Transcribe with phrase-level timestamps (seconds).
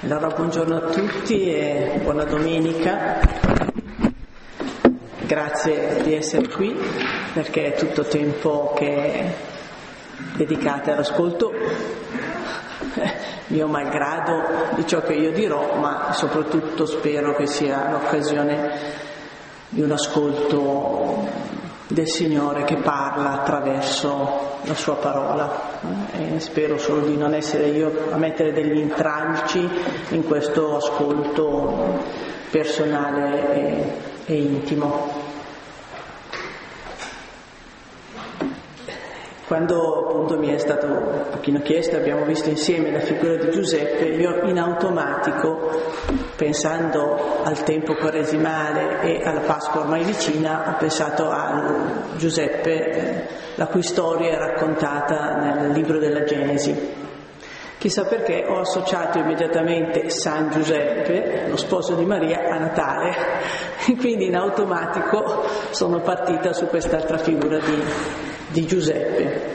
[0.00, 3.18] Allora, buongiorno a tutti e buona domenica.
[5.26, 6.76] Grazie di essere qui
[7.32, 9.34] perché è tutto tempo che
[10.36, 11.52] dedicate all'ascolto,
[13.48, 19.02] mio malgrado di ciò che io dirò, ma soprattutto spero che sia l'occasione
[19.70, 21.26] di un ascolto
[21.88, 25.80] del Signore che parla attraverso la sua parola
[26.12, 29.68] e spero solo di non essere io a mettere degli intralci
[30.10, 32.00] in questo ascolto
[32.50, 35.13] personale e, e intimo.
[39.46, 44.04] Quando appunto mi è stato un pochino chiesto, abbiamo visto insieme la figura di Giuseppe,
[44.06, 45.70] io in automatico,
[46.34, 53.66] pensando al tempo quaresimale e alla Pasqua ormai vicina, ho pensato a Giuseppe, eh, la
[53.66, 57.02] cui storia è raccontata nel libro della Genesi.
[57.76, 63.14] Chissà perché ho associato immediatamente San Giuseppe, lo sposo di Maria, a Natale
[63.86, 67.82] e quindi in automatico sono partita su quest'altra figura di,
[68.54, 69.54] di Giuseppe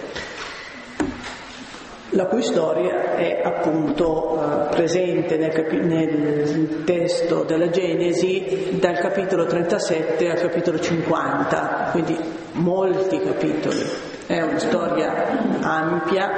[2.14, 9.46] la cui storia è appunto eh, presente nel, capi- nel, testo della Genesi dal capitolo
[9.46, 12.18] 37 al capitolo 50, quindi
[12.54, 13.86] molti capitoli.
[14.26, 15.28] È una storia
[15.62, 16.32] ampia,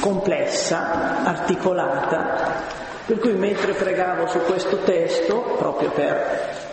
[0.00, 2.62] complessa, articolata,
[3.06, 6.67] per cui mentre pregavo su questo testo, proprio per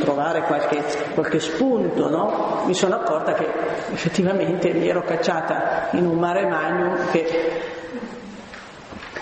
[0.00, 0.82] trovare qualche,
[1.14, 2.62] qualche spunto, no?
[2.66, 3.46] mi sono accorta che
[3.92, 7.70] effettivamente mi ero cacciata in un mare magnum che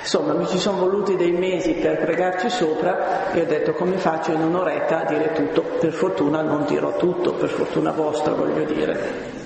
[0.01, 4.33] insomma mi ci sono voluti dei mesi per pregarci sopra e ho detto come faccio
[4.33, 9.40] in un'oretta a dire tutto, per fortuna non dirò tutto, per fortuna vostra voglio dire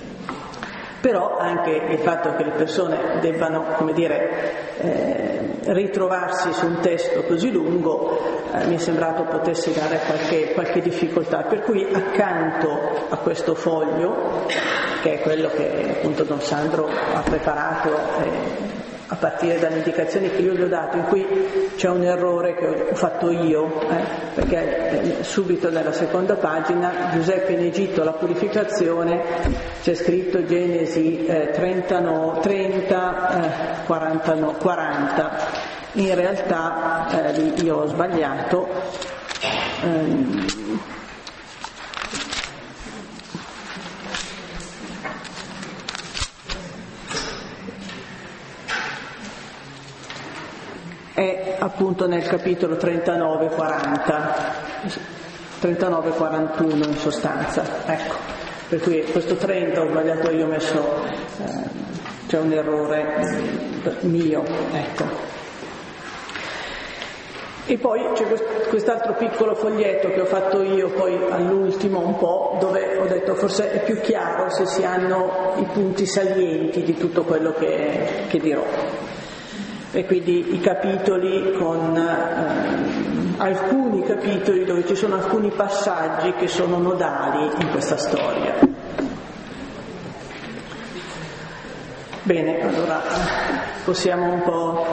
[1.05, 7.21] però anche il fatto che le persone debbano, come dire, eh, ritrovarsi su un testo
[7.25, 8.17] così lungo
[8.51, 14.47] eh, mi è sembrato potesse dare qualche, qualche, difficoltà, per cui accanto a questo foglio,
[15.03, 17.89] che è quello che appunto Don Sandro ha preparato,
[18.23, 21.25] eh, a partire dalle indicazioni che io gli ho dato, in cui
[21.75, 27.53] c'è un errore che ho fatto io, eh, perché eh, subito nella seconda pagina Giuseppe
[27.53, 29.21] in Egitto la purificazione
[29.81, 35.37] c'è scritto Genesi eh, 30, no, 30 40, no, 40,
[35.93, 38.67] in realtà eh, io ho sbagliato.
[39.83, 40.45] Ehm,
[51.15, 53.53] è appunto nel capitolo 39-40,
[55.61, 58.15] 39-41 in sostanza, ecco,
[58.67, 61.05] per cui questo 30 ho sbagliato io, ho messo,
[61.41, 61.69] eh,
[62.27, 63.63] c'è un errore
[64.01, 65.33] mio, ecco.
[67.67, 68.25] E poi c'è
[68.67, 73.71] quest'altro piccolo foglietto che ho fatto io poi all'ultimo un po', dove ho detto forse
[73.71, 78.63] è più chiaro se si hanno i punti salienti di tutto quello che, che dirò
[79.95, 86.77] e quindi i capitoli con eh, alcuni capitoli dove ci sono alcuni passaggi che sono
[86.79, 88.55] nodali in questa storia.
[92.23, 93.01] Bene, allora
[93.85, 94.85] possiamo un po'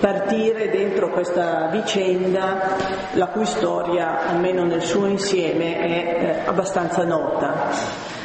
[0.00, 2.76] partire dentro questa vicenda
[3.12, 8.15] la cui storia, almeno nel suo insieme, è eh, abbastanza nota.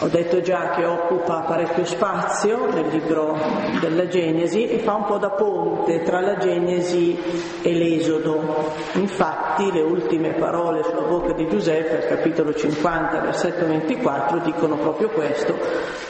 [0.00, 3.34] Ho detto già che occupa parecchio spazio nel libro
[3.80, 7.18] della Genesi e fa un po' da ponte tra la Genesi
[7.62, 8.74] e l'Esodo.
[8.92, 15.56] Infatti le ultime parole sulla bocca di Giuseppe, capitolo 50, versetto 24, dicono proprio questo.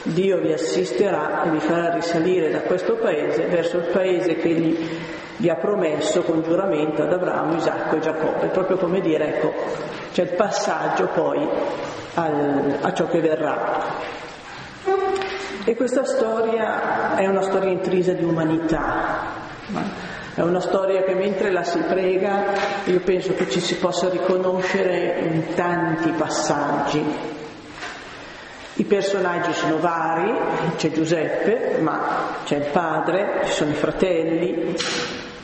[0.03, 4.77] Dio vi assisterà e vi farà risalire da questo paese verso il paese che gli,
[5.37, 8.47] gli ha promesso con giuramento ad Abramo, Isacco e Giacobbe.
[8.47, 9.53] Proprio come dire, ecco,
[10.11, 11.47] c'è il passaggio poi
[12.17, 14.05] al, a ciò che verrà.
[15.63, 19.35] E questa storia è una storia intrisa di umanità,
[20.33, 22.53] è una storia che mentre la si prega
[22.85, 27.03] io penso che ci si possa riconoscere in tanti passaggi.
[28.75, 30.31] I personaggi sono vari,
[30.77, 34.75] c'è Giuseppe, ma c'è il padre, ci sono i fratelli,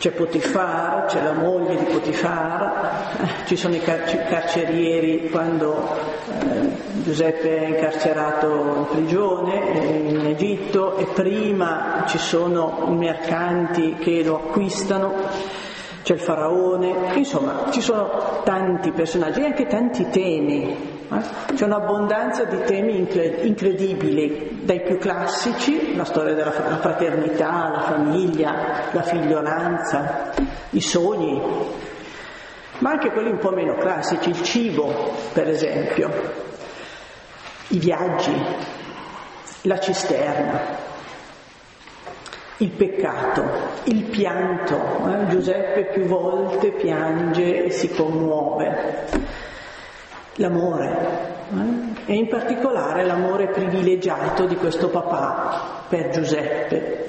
[0.04, 5.96] c'è Potifar, c'è la moglie di Potifar, ci sono i carcerieri quando
[6.42, 6.68] eh,
[7.04, 9.80] Giuseppe è incarcerato in prigione
[10.10, 15.14] in Egitto e prima ci sono i mercanti che lo acquistano,
[16.04, 21.54] c'è il faraone, insomma ci sono tanti personaggi e anche tanti temi eh?
[21.54, 29.02] C'è un'abbondanza di temi incredibili, dai più classici, la storia della fraternità, la famiglia, la
[29.02, 30.32] figliolanza,
[30.72, 31.42] i sogni,
[32.80, 36.10] ma anche quelli un po' meno classici, il cibo, per esempio,
[37.70, 38.34] i viaggi,
[39.62, 40.83] la cisterna,
[42.64, 43.44] il peccato,
[43.84, 44.76] il pianto.
[44.76, 45.28] Eh?
[45.28, 49.32] Giuseppe più volte piange e si commuove
[50.36, 50.98] l'amore
[51.52, 52.12] eh?
[52.12, 57.06] e in particolare l'amore privilegiato di questo papà per Giuseppe.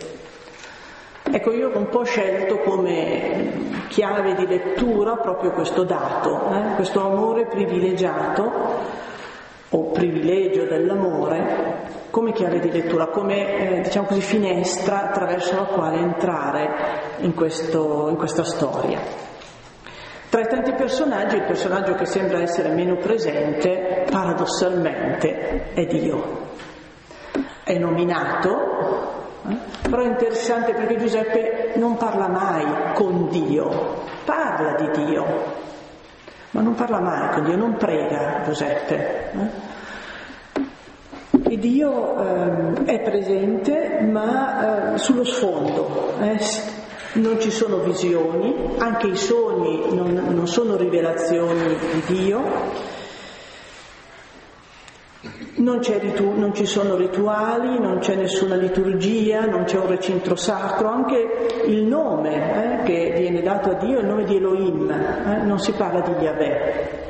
[1.22, 6.74] Ecco, io ho un po' scelto come chiave di lettura proprio questo dato, eh?
[6.74, 9.12] questo amore privilegiato
[9.70, 15.96] o privilegio dell'amore come chiave di lettura, come eh, diciamo così, finestra attraverso la quale
[15.96, 16.68] entrare
[17.18, 19.00] in, questo, in questa storia.
[20.28, 26.42] Tra i tanti personaggi, il personaggio che sembra essere meno presente, paradossalmente, è Dio.
[27.64, 28.52] È nominato,
[29.48, 29.56] eh?
[29.88, 35.24] però è interessante perché Giuseppe non parla mai con Dio, parla di Dio,
[36.54, 39.32] ma non parla mai con Dio, non prega Giuseppe.
[39.32, 39.72] Eh?
[41.52, 46.38] E Dio eh, è presente ma eh, sullo sfondo, eh?
[47.14, 52.42] non ci sono visioni, anche i sogni non, non sono rivelazioni di Dio,
[55.64, 60.88] non, ritu- non, ci sono rituali, non c'è nessuna liturgia, non c'è un recinto sacro,
[60.88, 65.42] anche il nome eh, che viene dato a Dio è il nome di Elohim, eh,
[65.42, 67.02] non si parla di Yahweh.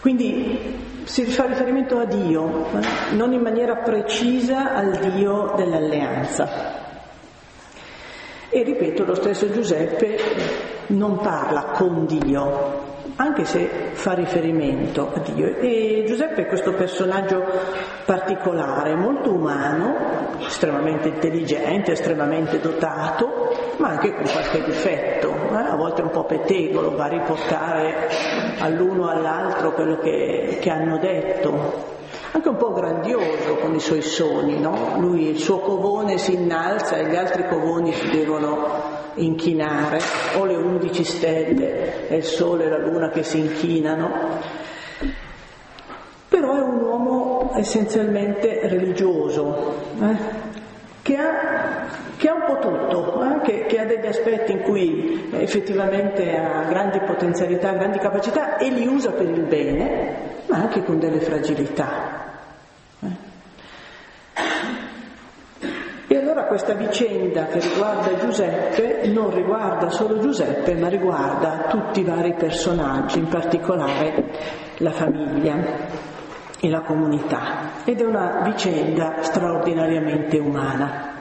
[0.00, 6.84] Quindi si fa riferimento a Dio, eh, non in maniera precisa al Dio dell'alleanza.
[8.48, 10.18] E ripeto, lo stesso Giuseppe
[10.88, 12.85] non parla con Dio,
[13.16, 15.56] anche se fa riferimento a Dio.
[15.56, 17.44] E Giuseppe è questo personaggio
[18.04, 25.56] particolare, molto umano, estremamente intelligente, estremamente dotato, ma anche con qualche difetto, eh?
[25.56, 28.08] a volte un po' pettegolo, va a riportare
[28.58, 31.94] all'uno o all'altro quello che, che hanno detto
[32.36, 34.96] anche un po' grandioso con i suoi sogni, no?
[34.98, 39.98] Lui, il suo covone si innalza e gli altri covoni si devono inchinare,
[40.36, 44.10] o le undici stelle, è il sole e la luna che si inchinano.
[46.28, 50.16] Però è un uomo essenzialmente religioso, eh?
[51.00, 51.86] che, ha,
[52.18, 53.40] che, ha, un po' tutto, eh?
[53.44, 58.86] che, che, ha degli aspetti in cui effettivamente ha grandi potenzialità, grandi capacità e li
[58.86, 62.24] usa per il bene, ma anche con delle fragilità.
[66.08, 72.04] E allora questa vicenda che riguarda Giuseppe non riguarda solo Giuseppe, ma riguarda tutti i
[72.04, 74.24] vari personaggi, in particolare
[74.78, 75.56] la famiglia
[76.60, 77.82] e la comunità.
[77.84, 81.14] Ed è una vicenda straordinariamente umana.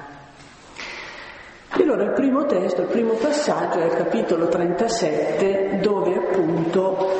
[1.78, 7.12] E allora il primo testo, il primo passaggio è il capitolo 37 dove appunto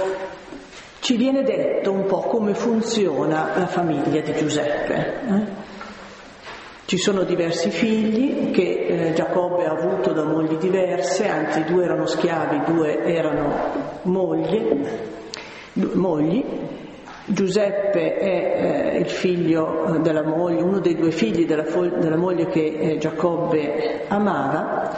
[1.00, 5.22] ci viene detto un po' come funziona la famiglia di Giuseppe.
[5.28, 5.65] Eh?
[6.88, 12.06] Ci sono diversi figli che eh, Giacobbe ha avuto da mogli diverse, anzi due erano
[12.06, 13.54] schiavi, due erano
[14.04, 14.86] mogli,
[15.94, 16.46] mogli.
[17.26, 22.18] Giuseppe è eh, il figlio eh, della moglie, uno dei due figli della, fo- della
[22.18, 24.92] moglie che eh, Giacobbe amava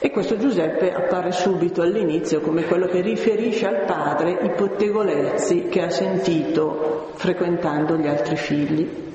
[0.00, 5.82] e questo Giuseppe appare subito all'inizio come quello che riferisce al padre i pettegolezzi che
[5.82, 9.07] ha sentito frequentando gli altri figli.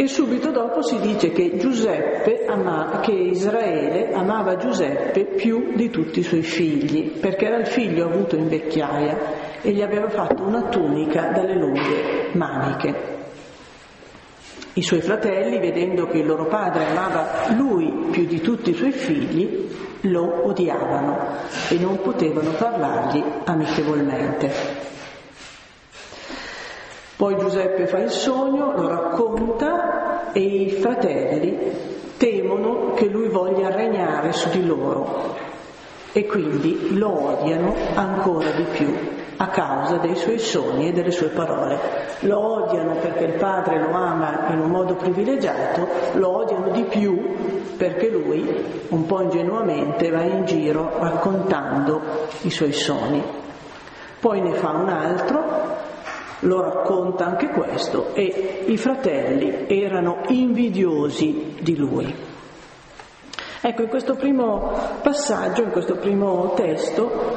[0.00, 6.20] E subito dopo si dice che, Giuseppe ama, che Israele amava Giuseppe più di tutti
[6.20, 10.68] i suoi figli, perché era il figlio avuto in vecchiaia e gli aveva fatto una
[10.68, 12.94] tunica dalle lunghe maniche.
[14.74, 18.92] I suoi fratelli, vedendo che il loro padre amava lui più di tutti i suoi
[18.92, 19.68] figli,
[20.02, 21.18] lo odiavano
[21.70, 24.97] e non potevano parlargli amichevolmente.
[27.18, 31.58] Poi Giuseppe fa il sogno, lo racconta e i fratelli
[32.16, 35.34] temono che lui voglia regnare su di loro
[36.12, 38.94] e quindi lo odiano ancora di più
[39.36, 41.80] a causa dei suoi sogni e delle sue parole.
[42.20, 47.34] Lo odiano perché il padre lo ama in un modo privilegiato, lo odiano di più
[47.76, 48.46] perché lui,
[48.90, 52.00] un po' ingenuamente, va in giro raccontando
[52.42, 53.20] i suoi sogni.
[54.20, 55.86] Poi ne fa un altro
[56.40, 62.14] lo racconta anche questo, e i fratelli erano invidiosi di lui.
[63.60, 67.36] Ecco, in questo primo passaggio, in questo primo testo,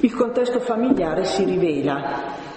[0.00, 2.48] il contesto familiare si rivela.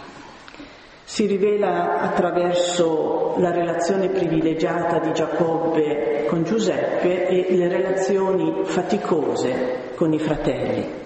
[1.06, 10.12] Si rivela attraverso la relazione privilegiata di Giacobbe con Giuseppe e le relazioni faticose con
[10.13, 11.01] i fratelli.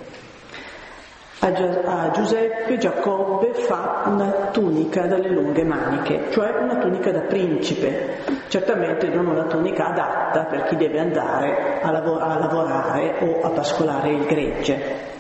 [1.48, 8.18] A Giuseppe Giacobbe fa una tunica dalle lunghe maniche, cioè una tunica da principe,
[8.50, 13.50] certamente non una tunica adatta per chi deve andare a, lav- a lavorare o a
[13.52, 15.16] pascolare il gregge.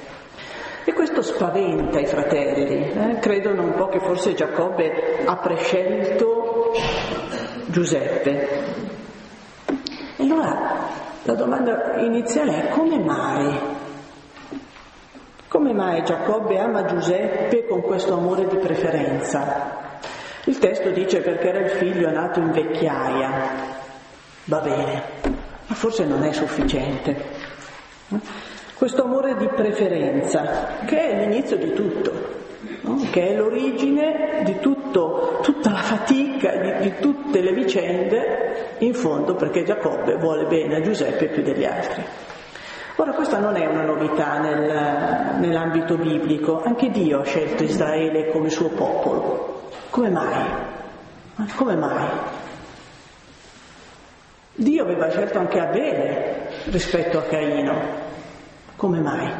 [0.84, 3.20] E questo spaventa i fratelli, eh?
[3.22, 6.74] credono un po' che forse Giacobbe ha prescelto
[7.68, 8.50] Giuseppe.
[10.18, 10.90] E allora
[11.24, 13.77] la domanda iniziale è come mai
[15.48, 20.00] come mai Giacobbe ama Giuseppe con questo amore di preferenza?
[20.44, 23.32] Il testo dice perché era il figlio nato in vecchiaia.
[24.46, 25.04] Va bene,
[25.68, 27.16] ma forse non è sufficiente.
[28.74, 32.12] Questo amore di preferenza, che è l'inizio di tutto,
[33.12, 39.36] che è l'origine di tutto, tutta la fatica, di, di tutte le vicende, in fondo
[39.36, 42.04] perché Giacobbe vuole bene a Giuseppe più degli altri.
[43.00, 48.50] Ora questa non è una novità nel, nell'ambito biblico, anche Dio ha scelto Israele come
[48.50, 49.70] suo popolo.
[49.92, 50.46] Come mai?
[51.56, 52.08] Come mai?
[54.56, 57.76] Dio aveva scelto anche Abele rispetto a Caino.
[58.76, 59.32] Come mai?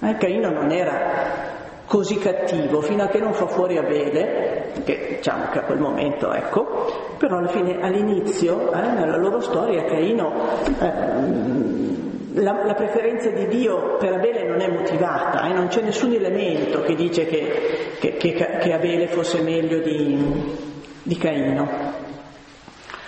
[0.00, 1.54] Eh, Caino non era
[1.86, 6.34] così cattivo fino a che non fa fuori Abele, che diciamo che a quel momento
[6.34, 10.34] ecco, però alla fine, all'inizio, eh, nella loro storia, Caino
[10.80, 12.05] eh,
[12.42, 15.52] la, la, preferenza di Dio per Abele non è motivata, eh?
[15.52, 20.54] non c'è nessun elemento che dice che, che, che, che Abele fosse meglio di,
[21.02, 21.94] di Caino.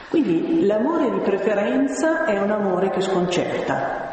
[0.08, 4.12] Quindi l'amore di preferenza è un amore che sconcerta,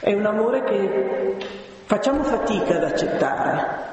[0.00, 1.36] è un amore che
[1.84, 3.88] facciamo fatica ad accettare.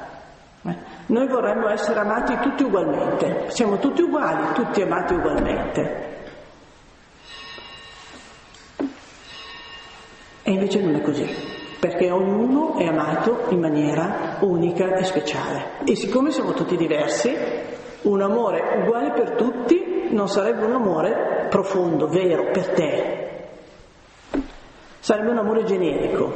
[0.64, 0.76] Eh?
[1.06, 6.17] Noi vorremmo essere amati tutti ugualmente, siamo tutti uguali, tutti amati ugualmente.
[10.48, 11.28] E invece non è così,
[11.78, 15.62] perché ognuno è amato in maniera unica e speciale.
[15.84, 17.36] E siccome siamo tutti diversi,
[18.04, 23.48] un amore uguale per tutti non sarebbe un amore profondo, vero, per te.
[25.00, 26.32] Sarebbe un amore generico.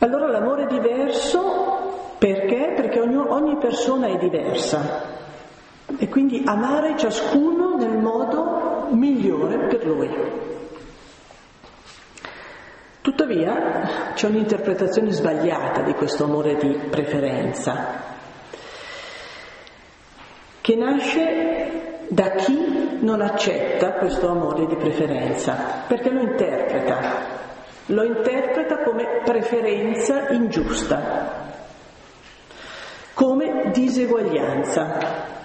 [0.00, 2.74] Allora l'amore è diverso perché?
[2.76, 5.16] Perché ogni, ogni persona è diversa
[5.96, 10.58] e quindi amare ciascuno nel modo migliore per lui.
[13.02, 18.02] Tuttavia c'è un'interpretazione sbagliata di questo amore di preferenza,
[20.60, 26.98] che nasce da chi non accetta questo amore di preferenza, perché lo interpreta,
[27.86, 31.52] lo interpreta come preferenza ingiusta,
[33.14, 35.38] come diseguaglianza.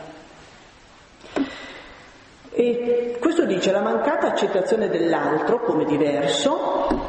[2.51, 7.04] E questo dice la mancata accettazione dell'altro come diverso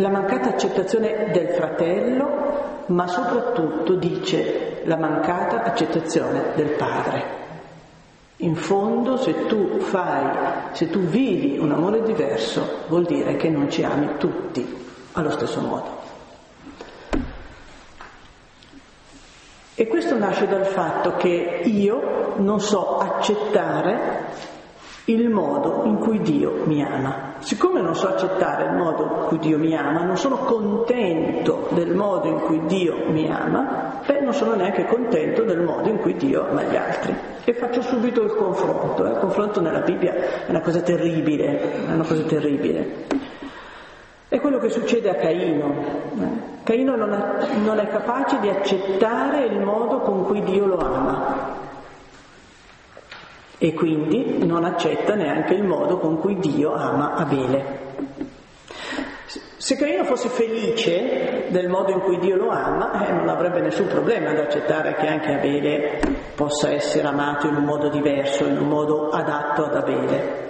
[0.00, 7.38] la mancata accettazione del fratello, ma soprattutto dice la mancata accettazione del padre.
[8.38, 13.70] In fondo se tu fai, se tu vivi un amore diverso, vuol dire che non
[13.70, 14.66] ci ami tutti
[15.12, 15.98] allo stesso modo.
[19.74, 24.26] E questo nasce dal fatto che io non so accettare
[25.12, 27.34] il modo in cui Dio mi ama.
[27.40, 31.94] Siccome non so accettare il modo in cui Dio mi ama, non sono contento del
[31.94, 36.14] modo in cui Dio mi ama, beh, non sono neanche contento del modo in cui
[36.14, 37.14] Dio ama gli altri.
[37.44, 39.04] E faccio subito il confronto.
[39.04, 40.14] Il confronto nella Bibbia
[40.46, 43.06] è una cosa terribile, è una cosa terribile.
[44.28, 45.74] È quello che succede a Caino.
[46.20, 46.48] Eh?
[46.62, 51.68] Caino non è, non è capace di accettare il modo con cui Dio lo ama
[53.62, 57.88] e quindi non accetta neanche il modo con cui Dio ama Abele.
[59.58, 63.86] Se Caino fosse felice del modo in cui Dio lo ama, eh, non avrebbe nessun
[63.86, 66.00] problema ad accettare che anche Abele
[66.34, 70.48] possa essere amato in un modo diverso, in un modo adatto ad Abele.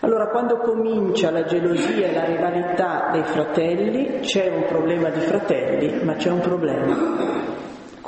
[0.00, 6.02] Allora quando comincia la gelosia e la rivalità dei fratelli c'è un problema di fratelli,
[6.02, 7.40] ma c'è un problema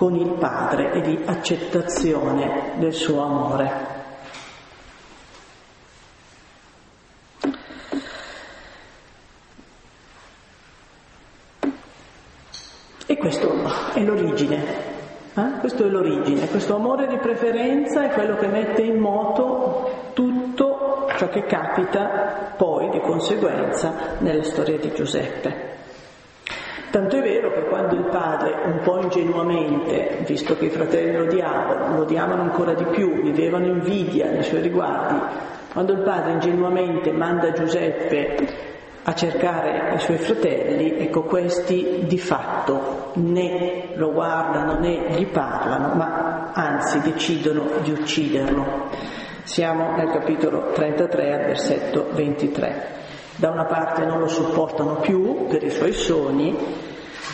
[0.02, 3.70] con il Padre e di accettazione del suo amore.
[13.06, 13.54] E questo
[13.94, 14.64] è l'origine,
[15.34, 15.50] eh?
[15.60, 21.28] questo è l'origine, questo amore di preferenza è quello che mette in moto tutto ciò
[21.28, 25.81] che capita poi di conseguenza nella storia di Giuseppe.
[26.92, 31.22] Tanto è vero che quando il padre, un po' ingenuamente, visto che i fratelli lo
[31.22, 35.18] odiavano, lo odiavano ancora di più, vivevano invidia nei suoi riguardi,
[35.72, 38.36] quando il padre ingenuamente manda Giuseppe
[39.04, 45.94] a cercare i suoi fratelli, ecco questi di fatto né lo guardano né gli parlano,
[45.94, 48.90] ma anzi decidono di ucciderlo.
[49.44, 53.01] Siamo nel capitolo 33 al versetto 23.
[53.36, 56.56] Da una parte non lo sopportano più per i suoi sogni,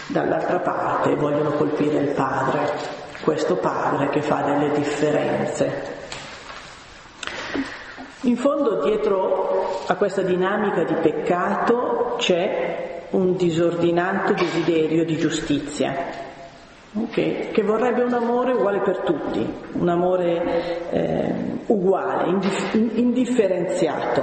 [0.06, 2.60] dall'altra parte vogliono colpire il padre,
[3.22, 5.96] questo padre che fa delle differenze.
[8.22, 16.26] In fondo dietro a questa dinamica di peccato c'è un disordinato desiderio di giustizia,
[16.90, 21.34] Okay, che vorrebbe un amore uguale per tutti, un amore eh,
[21.66, 24.22] uguale, indif- indifferenziato.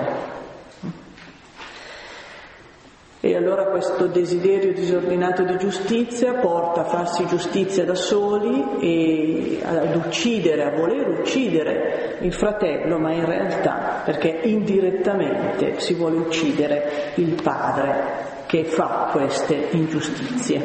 [3.25, 9.95] E allora questo desiderio disordinato di giustizia porta a farsi giustizia da soli e ad
[9.95, 17.41] uccidere, a voler uccidere il fratello, ma in realtà perché indirettamente si vuole uccidere il
[17.41, 20.61] padre che fa queste ingiustizie.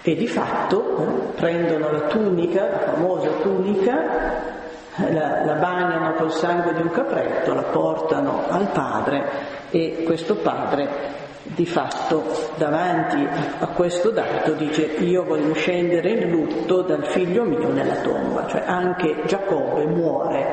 [0.00, 4.63] E di fatto eh, prendono la tunica, la famosa tunica,
[4.96, 9.24] la, la, bagnano col sangue di un capretto, la portano al padre
[9.70, 12.24] e questo padre di fatto
[12.56, 13.26] davanti
[13.58, 18.62] a questo dato dice io voglio scendere in lutto dal figlio mio nella tomba, cioè
[18.66, 20.46] anche Giacobbe muore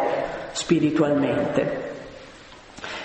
[0.51, 1.89] spiritualmente.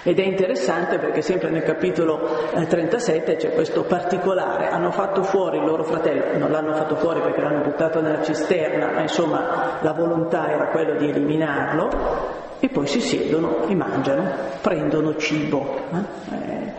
[0.07, 5.59] Ed è interessante perché sempre nel capitolo 37 eh, c'è questo particolare, hanno fatto fuori
[5.59, 9.93] il loro fratello, non l'hanno fatto fuori perché l'hanno buttato nella cisterna, ma insomma la
[9.93, 11.89] volontà era quella di eliminarlo,
[12.61, 15.77] e poi si siedono e mangiano, prendono cibo.
[15.93, 16.75] Eh?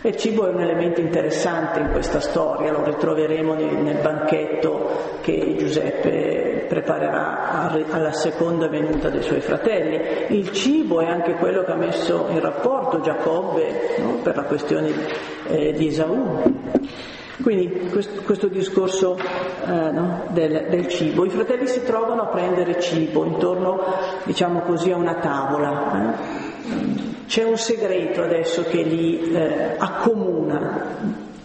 [0.00, 5.18] E il cibo è un elemento interessante in questa storia, lo ritroveremo nel, nel banchetto
[5.20, 10.36] che Giuseppe preparerà alla seconda venuta dei suoi fratelli.
[10.38, 14.20] Il cibo è anche quello che ha messo in rapporto Giacobbe no?
[14.22, 14.92] per la questione
[15.48, 16.40] eh, di Esaù.
[17.42, 22.80] Quindi questo, questo discorso eh, no, del, del, cibo, i fratelli si trovano a prendere
[22.80, 23.82] cibo intorno,
[24.22, 26.14] diciamo così, a una tavola.
[26.14, 26.38] Eh?
[27.26, 30.84] C'è un segreto adesso che li eh, accomuna,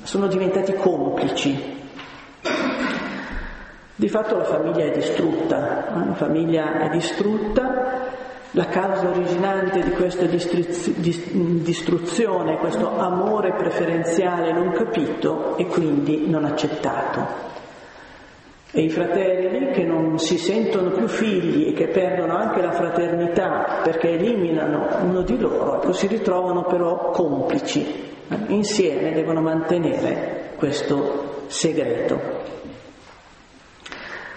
[0.03, 1.73] sono diventati complici.
[3.95, 6.05] Di fatto la famiglia è distrutta, eh?
[6.07, 8.11] la famiglia è distrutta,
[8.51, 17.53] la causa originante di questa distruzione, questo amore preferenziale non capito e quindi non accettato
[18.75, 23.79] e i fratelli che non si sentono più figli e che perdono anche la fraternità
[23.81, 27.85] perché eliminano uno di loro, ecco, si ritrovano però complici,
[28.47, 32.19] insieme devono mantenere questo segreto.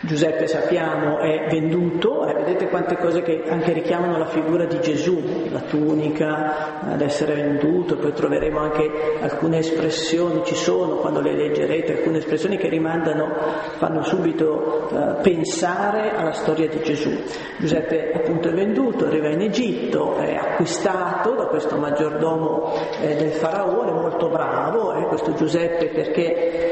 [0.00, 5.48] Giuseppe sappiamo è venduto, eh, vedete quante cose che anche richiamano la figura di Gesù,
[5.50, 8.88] la tunica, ad essere venduto, poi troveremo anche
[9.20, 13.34] alcune espressioni, ci sono quando le leggerete, alcune espressioni che rimandano,
[13.78, 17.11] fanno subito eh, pensare alla storia di Gesù.
[17.58, 23.90] Giuseppe appunto è venduto, arriva in Egitto, è acquistato da questo maggiordomo eh, del faraone,
[23.90, 26.67] molto bravo, eh, questo Giuseppe perché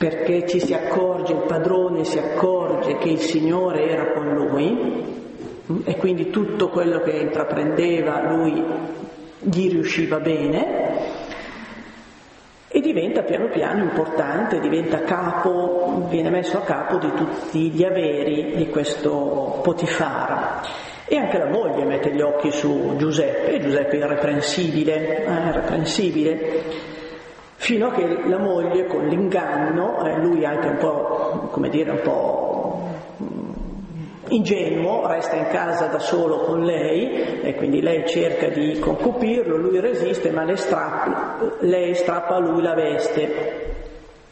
[0.00, 5.04] perché ci si accorge, il padrone si accorge che il Signore era con lui
[5.84, 8.64] e quindi tutto quello che intraprendeva lui
[9.40, 11.18] gli riusciva bene
[12.66, 18.56] e diventa piano piano importante, diventa capo, viene messo a capo di tutti gli averi
[18.56, 20.62] di questo Potifara.
[21.04, 26.98] E anche la moglie mette gli occhi su Giuseppe, Giuseppe è irreprensibile, eh, irreprensibile
[27.60, 32.00] fino a che la moglie con l'inganno, eh, lui anche un po', come dire, un
[32.00, 32.88] po'
[33.22, 33.52] mm,
[34.28, 39.78] ingenuo, resta in casa da solo con lei e quindi lei cerca di concupirlo, lui
[39.78, 43.69] resiste ma strappa, lei strappa a lui la veste.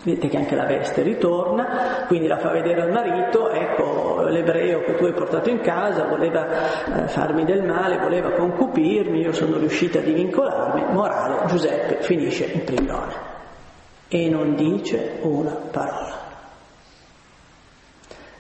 [0.03, 4.95] Vedete che anche la veste ritorna, quindi la fa vedere al marito, ecco l'ebreo che
[4.95, 6.47] tu hai portato in casa voleva
[7.03, 12.65] eh, farmi del male, voleva concupirmi, io sono riuscita a divincolarmi, morale, Giuseppe finisce in
[12.65, 13.29] prigione
[14.09, 16.27] e non dice una parola.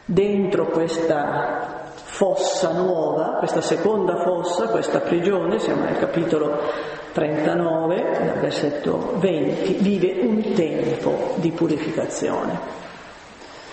[0.04, 9.14] Dentro questa fossa nuova, questa seconda fossa, questa prigione, siamo nel capitolo 39, dal versetto
[9.18, 12.76] 20, vive un tempo di purificazione.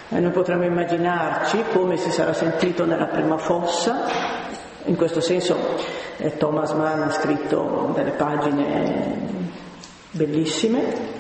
[0.10, 4.08] E noi potremmo immaginarci come si sarà sentito nella prima fossa,
[4.86, 5.58] in questo senso
[6.18, 9.14] eh, Thomas Mann ha scritto delle pagine
[10.10, 11.15] bellissime,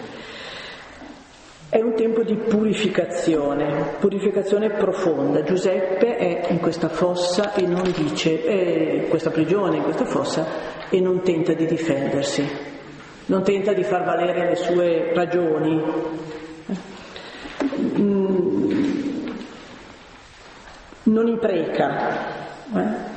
[1.69, 5.43] è un tempo di purificazione, purificazione profonda.
[5.43, 10.45] Giuseppe è in questa fossa e non dice, è in questa prigione, in questa fossa,
[10.89, 12.47] e non tenta di difendersi,
[13.25, 15.83] non tenta di far valere le sue ragioni.
[17.99, 18.43] Mm.
[21.03, 22.43] Non impreca.
[22.73, 23.14] Eh?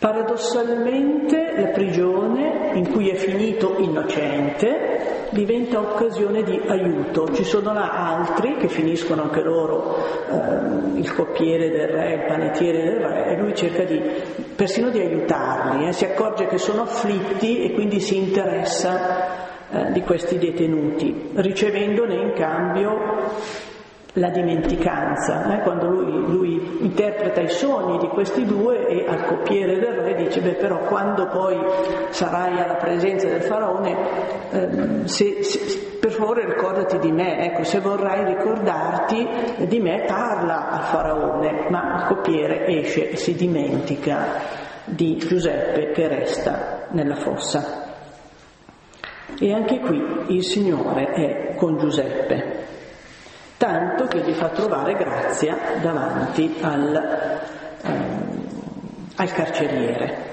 [0.00, 7.30] Paradossalmente la prigione in cui è finito innocente diventa occasione di aiuto.
[7.34, 12.82] Ci sono là altri che finiscono anche loro, eh, il coppiere del re, il panettiere
[12.82, 14.00] del re, e lui cerca di,
[14.56, 15.92] persino di aiutarli, eh.
[15.92, 22.32] si accorge che sono afflitti e quindi si interessa eh, di questi detenuti, ricevendone in
[22.32, 23.68] cambio
[24.14, 25.62] la dimenticanza, eh?
[25.62, 30.40] quando lui, lui, interpreta i sogni di questi due e al coppiere del re dice,
[30.40, 31.56] beh però quando poi
[32.10, 33.96] sarai alla presenza del faraone,
[34.50, 39.28] eh, se, se, per favore ricordati di me, ecco, se vorrai ricordarti
[39.68, 46.08] di me parla al faraone, ma il coppiere esce e si dimentica di Giuseppe che
[46.08, 47.88] resta nella fossa.
[49.38, 52.60] E anche qui il Signore è con Giuseppe
[53.60, 57.38] tanto che gli fa trovare grazia davanti al,
[57.82, 58.46] ehm,
[59.16, 60.28] al carceriere.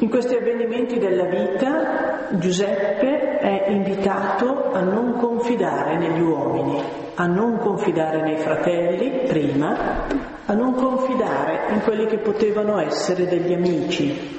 [0.00, 6.82] In questi avvenimenti della vita Giuseppe è invitato a non confidare negli uomini,
[7.14, 10.04] a non confidare nei fratelli prima,
[10.44, 14.38] a non confidare in quelli che potevano essere degli amici,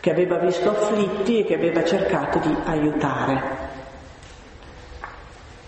[0.00, 3.67] che aveva visto afflitti e che aveva cercato di aiutare.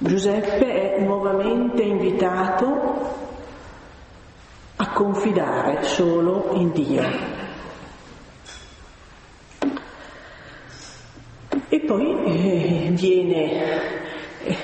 [0.02, 3.18] Giuseppe è nuovamente invitato
[4.76, 7.02] a confidare solo in Dio.
[11.68, 14.56] E poi eh, viene eh,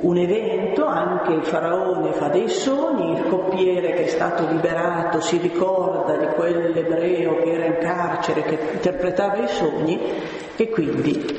[0.00, 5.36] un evento, anche il faraone fa dei sogni, il coppiere che è stato liberato si
[5.36, 10.00] ricorda di quell'ebreo che era in carcere, che interpretava i sogni
[10.56, 11.38] e quindi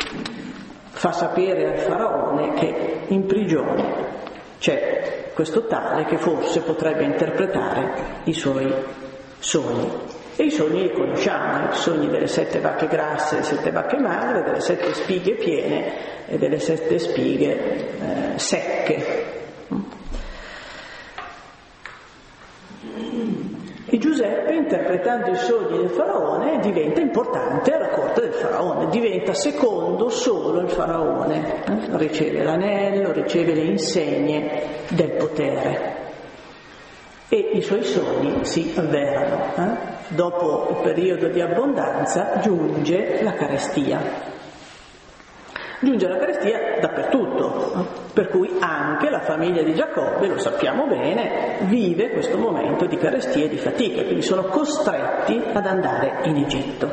[1.01, 3.83] fa sapere al faraone che in prigione
[4.59, 8.71] c'è questo tale che forse potrebbe interpretare i suoi
[9.39, 9.89] sogni.
[10.35, 14.43] E i sogni li conosciamo, i sogni delle sette vacche grasse e sette vacche magre,
[14.43, 19.20] delle sette spighe piene e delle sette spighe eh, secche.
[24.01, 30.61] Giuseppe, interpretando i sogni del faraone, diventa importante alla corte del faraone, diventa secondo solo
[30.61, 35.99] il faraone, riceve l'anello, riceve le insegne del potere.
[37.29, 39.43] E i suoi sogni si avverano.
[39.55, 39.77] Eh?
[40.15, 44.01] Dopo il periodo di abbondanza giunge la carestia.
[45.83, 52.11] Giunge la carestia dappertutto, per cui anche la famiglia di Giacobbe, lo sappiamo bene, vive
[52.11, 56.87] questo momento di carestia e di fatica, quindi sono costretti ad andare in Egitto.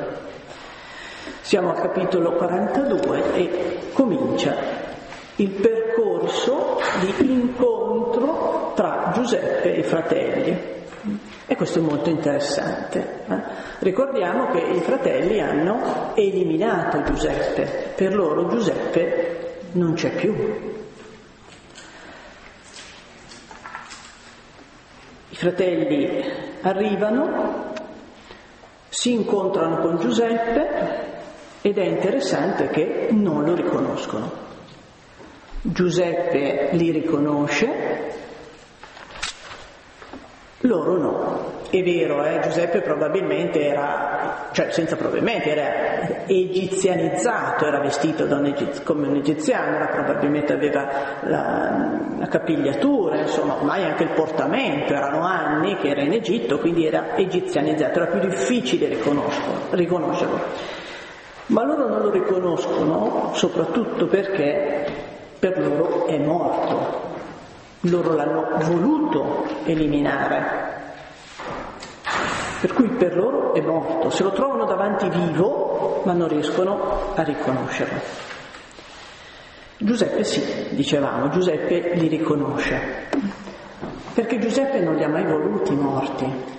[1.42, 4.55] Siamo al capitolo 42 e comincia
[5.37, 10.78] il percorso di incontro tra Giuseppe e i fratelli.
[11.51, 13.23] E questo è molto interessante.
[13.27, 13.43] Eh?
[13.79, 20.35] Ricordiamo che i fratelli hanno eliminato Giuseppe, per loro Giuseppe non c'è più.
[25.31, 26.23] I fratelli
[26.61, 27.73] arrivano,
[28.91, 31.07] si incontrano con Giuseppe
[31.63, 34.31] ed è interessante che non lo riconoscono.
[35.63, 38.27] Giuseppe li riconosce,
[40.62, 41.57] loro no.
[41.71, 48.83] È vero, eh, Giuseppe probabilmente era, cioè senza probabilmente, era egizianizzato, era vestito un egiz-
[48.83, 50.88] come un egiziano, probabilmente aveva
[51.25, 56.87] la, la, capigliatura, insomma, ormai anche il portamento, erano anni che era in Egitto, quindi
[56.87, 58.88] era egizianizzato, era più difficile
[59.71, 60.38] riconoscerlo.
[61.47, 64.87] Ma loro non lo riconoscono soprattutto perché
[65.38, 67.08] per loro è morto,
[67.81, 70.77] loro l'hanno voluto eliminare.
[72.61, 77.23] Per cui per loro è morto, se lo trovano davanti vivo, ma non riescono a
[77.23, 78.01] riconoscerlo.
[79.77, 83.07] Giuseppe sì, dicevamo, Giuseppe li riconosce,
[84.12, 86.57] perché Giuseppe non li ha mai voluti morti.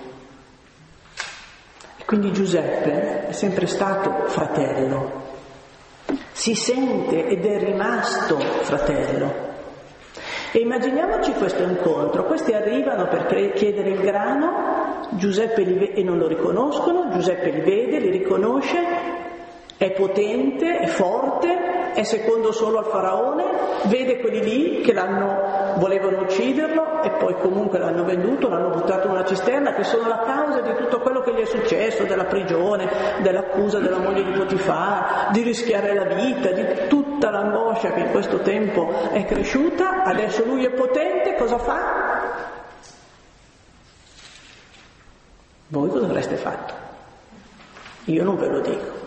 [2.06, 5.22] Quindi Giuseppe è sempre stato fratello,
[6.32, 9.49] si sente ed è rimasto fratello.
[10.52, 16.18] E immaginiamoci questo incontro, questi arrivano per chiedere il grano, Giuseppe li ve- e non
[16.18, 18.78] lo riconoscono, Giuseppe li vede, li riconosce,
[19.80, 23.46] è potente, è forte, è secondo solo al faraone,
[23.86, 29.14] vede quelli lì che l'hanno, volevano ucciderlo e poi comunque l'hanno venduto, l'hanno buttato in
[29.14, 32.90] una cisterna, che sono la causa di tutto quello che gli è successo, della prigione,
[33.22, 38.40] dell'accusa della moglie di Potifar, di rischiare la vita, di tutta l'angoscia che in questo
[38.40, 42.08] tempo è cresciuta, adesso lui è potente, cosa fa?
[45.70, 46.74] Voi cosa avreste fatto?
[48.06, 48.99] Io non ve lo dico,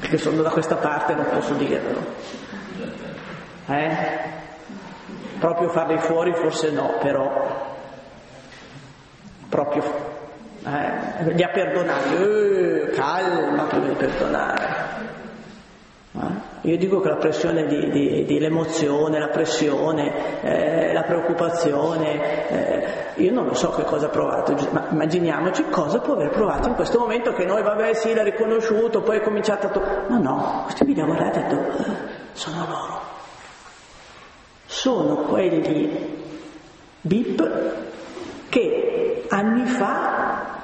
[0.00, 2.04] perché sono da questa parte non posso dirvelo.
[3.66, 4.34] Eh?
[5.38, 7.74] Proprio farli fuori forse no, però
[9.48, 9.82] proprio
[10.64, 14.65] eh, li ha perdonati, eh, calma che devi perdonare.
[16.66, 23.22] Io dico che la pressione di, di, di l'emozione, la pressione, eh, la preoccupazione, eh,
[23.22, 26.74] io non lo so che cosa ha provato, ma immaginiamoci cosa può aver provato in
[26.74, 29.70] questo momento che noi, vabbè sì, l'ha riconosciuto, poi è cominciato a...
[29.70, 31.96] To- no, no, questi mi ha guardato e ha detto, eh,
[32.32, 33.00] sono loro.
[34.66, 35.88] Sono quegli
[37.00, 37.74] bip
[38.48, 40.62] che anni fa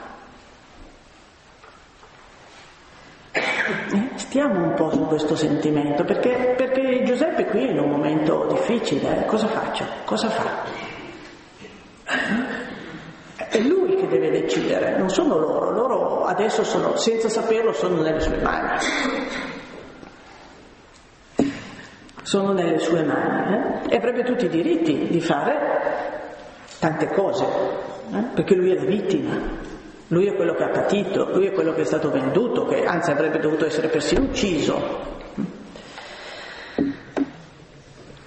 [3.30, 8.46] eh, stiamo un po' su questo sentimento perché, perché Giuseppe qui è in un momento
[8.48, 9.26] difficile, eh?
[9.26, 9.84] cosa faccio?
[10.06, 10.64] Cosa fa?
[13.36, 18.20] È lui che deve decidere, non sono loro, loro adesso sono, senza saperlo, sono nelle
[18.20, 18.78] sue mani.
[22.22, 23.94] Sono nelle sue mani eh?
[23.94, 26.30] e avrebbe tutti i diritti di fare
[26.78, 27.44] tante cose,
[28.14, 28.22] eh?
[28.32, 29.34] perché lui è la vittima,
[30.08, 33.10] lui è quello che ha patito, lui è quello che è stato venduto, che anzi
[33.10, 35.10] avrebbe dovuto essere persino ucciso.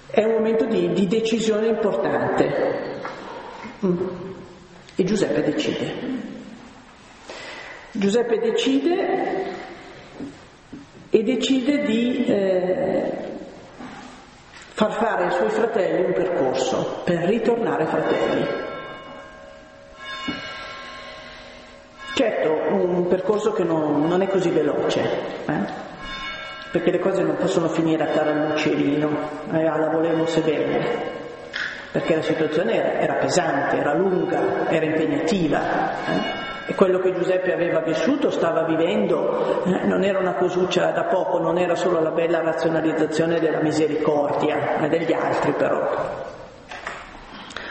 [0.06, 3.02] È un momento di, di decisione importante.
[4.94, 5.92] E Giuseppe decide.
[7.92, 9.44] Giuseppe decide
[11.10, 13.12] e decide di eh,
[14.72, 18.74] far fare ai suoi fratelli un percorso per ritornare fratelli.
[22.16, 25.02] Certo, un percorso che non, non è così veloce,
[25.44, 25.64] eh?
[26.70, 29.10] perché le cose non possono finire a Taralluccerino,
[29.52, 30.86] eh, alla volemo bene,
[31.92, 35.60] perché la situazione era, era, pesante, era lunga, era impegnativa.
[36.06, 36.70] Eh?
[36.72, 41.38] E quello che Giuseppe aveva vissuto, stava vivendo, eh, non era una cosuccia da poco,
[41.38, 45.86] non era solo la bella razionalizzazione della misericordia eh, degli altri però.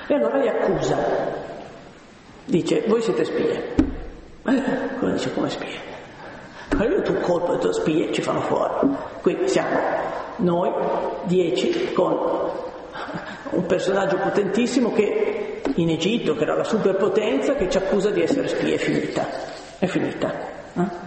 [0.06, 0.98] E allora li accusa,
[2.46, 3.75] dice, voi siete spie.
[4.48, 4.64] Eh,
[5.00, 5.94] cosa dice come spie?
[6.78, 8.96] Allora tu colpo le tue spie ci fanno fuori.
[9.22, 9.80] Qui siamo
[10.38, 10.72] noi,
[11.24, 12.52] dieci, con
[13.52, 18.48] un personaggio potentissimo che in Egitto, che era la superpotenza, che ci accusa di essere
[18.48, 19.28] spie, è finita,
[19.80, 20.34] è finita.
[20.74, 21.05] Eh?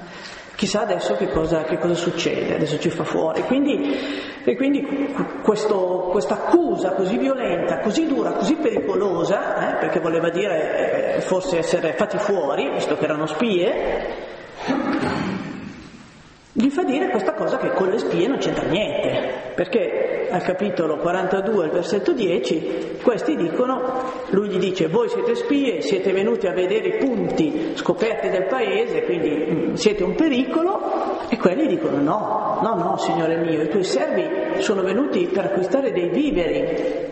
[0.59, 3.42] Chissà adesso che cosa, che cosa, succede, adesso ci fa fuori.
[3.42, 3.97] Quindi,
[4.42, 11.21] e quindi questa accusa così violenta, così dura, così pericolosa, eh, perché voleva dire eh,
[11.21, 14.27] forse essere fatti fuori, visto che erano spie,
[16.51, 20.96] gli fa dire questa cosa che con le spie non c'entra niente, perché al capitolo
[20.98, 23.80] 42, al versetto 10, questi dicono,
[24.30, 29.04] lui gli dice, voi siete spie, siete venuti a vedere i punti scoperti del paese,
[29.04, 33.84] quindi mm, siete un pericolo, e quelli dicono no, no, no, Signore mio, i tuoi
[33.84, 37.06] servi sono venuti per acquistare dei viveri.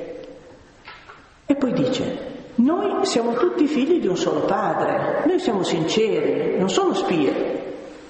[1.47, 6.69] E poi dice, noi siamo tutti figli di un solo padre, noi siamo sinceri, non
[6.71, 7.66] sono spie.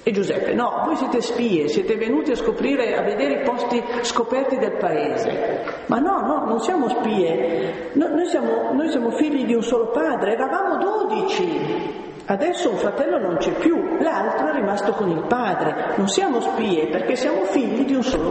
[0.09, 4.57] E Giuseppe, no, voi siete spie, siete venuti a scoprire, a vedere i posti scoperti
[4.57, 5.65] del paese.
[5.87, 9.89] Ma no, no, non siamo spie, no, noi, siamo, noi siamo figli di un solo
[9.89, 12.23] padre, eravamo dodici.
[12.25, 15.95] Adesso un fratello non c'è più, l'altro è rimasto con il padre.
[15.97, 18.31] Non siamo spie perché siamo figli di un solo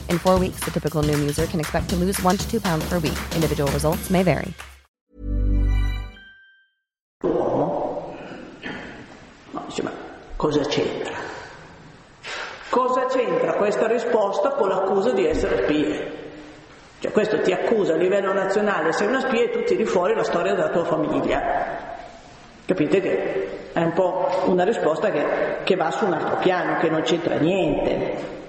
[0.11, 2.83] In four weeks, the typical Noom user can expect to lose one to two pounds
[2.89, 3.17] per week.
[3.33, 4.53] Individual results may vary.
[7.23, 8.13] Uomo?
[9.53, 9.91] No, dice, ma
[10.35, 11.15] cosa c'entra?
[12.67, 16.11] Cosa c'entra questa risposta con l'accusa di essere spie?
[16.99, 20.25] Cioè questo ti accusa a livello nazionale, sei una spia e tu tiri fuori la
[20.25, 21.41] storia della tua famiglia.
[22.65, 26.89] Capite che è un po' una risposta che, che va su un altro piano, che
[26.89, 28.40] non c'entra niente.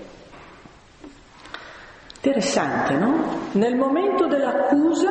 [2.25, 3.49] Interessante, no?
[3.55, 5.11] Nel momento dell'accusa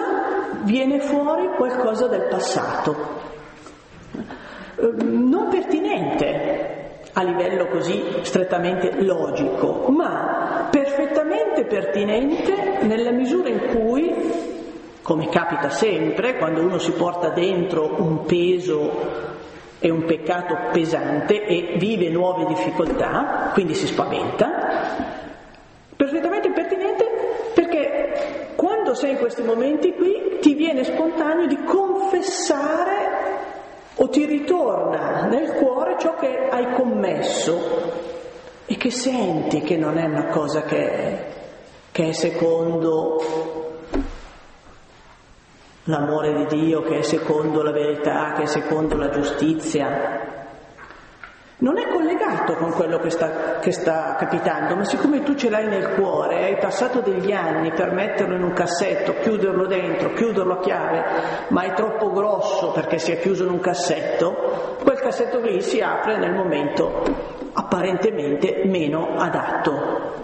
[0.62, 2.96] viene fuori qualcosa del passato,
[4.78, 14.16] ehm, non pertinente a livello così strettamente logico, ma perfettamente pertinente nella misura in cui
[15.02, 18.90] come capita sempre quando uno si porta dentro un peso
[19.80, 25.20] e un peccato pesante e vive nuove difficoltà, quindi si spaventa,
[26.02, 27.06] perfettamente pertinente
[27.54, 33.10] perché quando sei in questi momenti qui ti viene spontaneo di confessare
[33.94, 37.60] o ti ritorna nel cuore ciò che hai commesso
[38.66, 41.26] e che senti che non è una cosa che,
[41.92, 43.22] che è secondo
[45.84, 50.41] l'amore di Dio, che è secondo la verità, che è secondo la giustizia.
[51.62, 55.68] Non è collegato con quello che sta, che sta capitando, ma siccome tu ce l'hai
[55.68, 60.60] nel cuore, hai passato degli anni per metterlo in un cassetto, chiuderlo dentro, chiuderlo a
[60.60, 61.04] chiave,
[61.50, 66.18] ma è troppo grosso perché sia chiuso in un cassetto, quel cassetto lì si apre
[66.18, 67.04] nel momento
[67.54, 70.24] apparentemente meno adatto.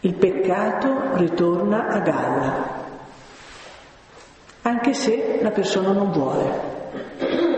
[0.00, 2.80] Il peccato ritorna a galla
[4.62, 7.51] anche se la persona non vuole.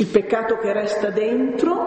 [0.00, 1.86] Il peccato che resta dentro,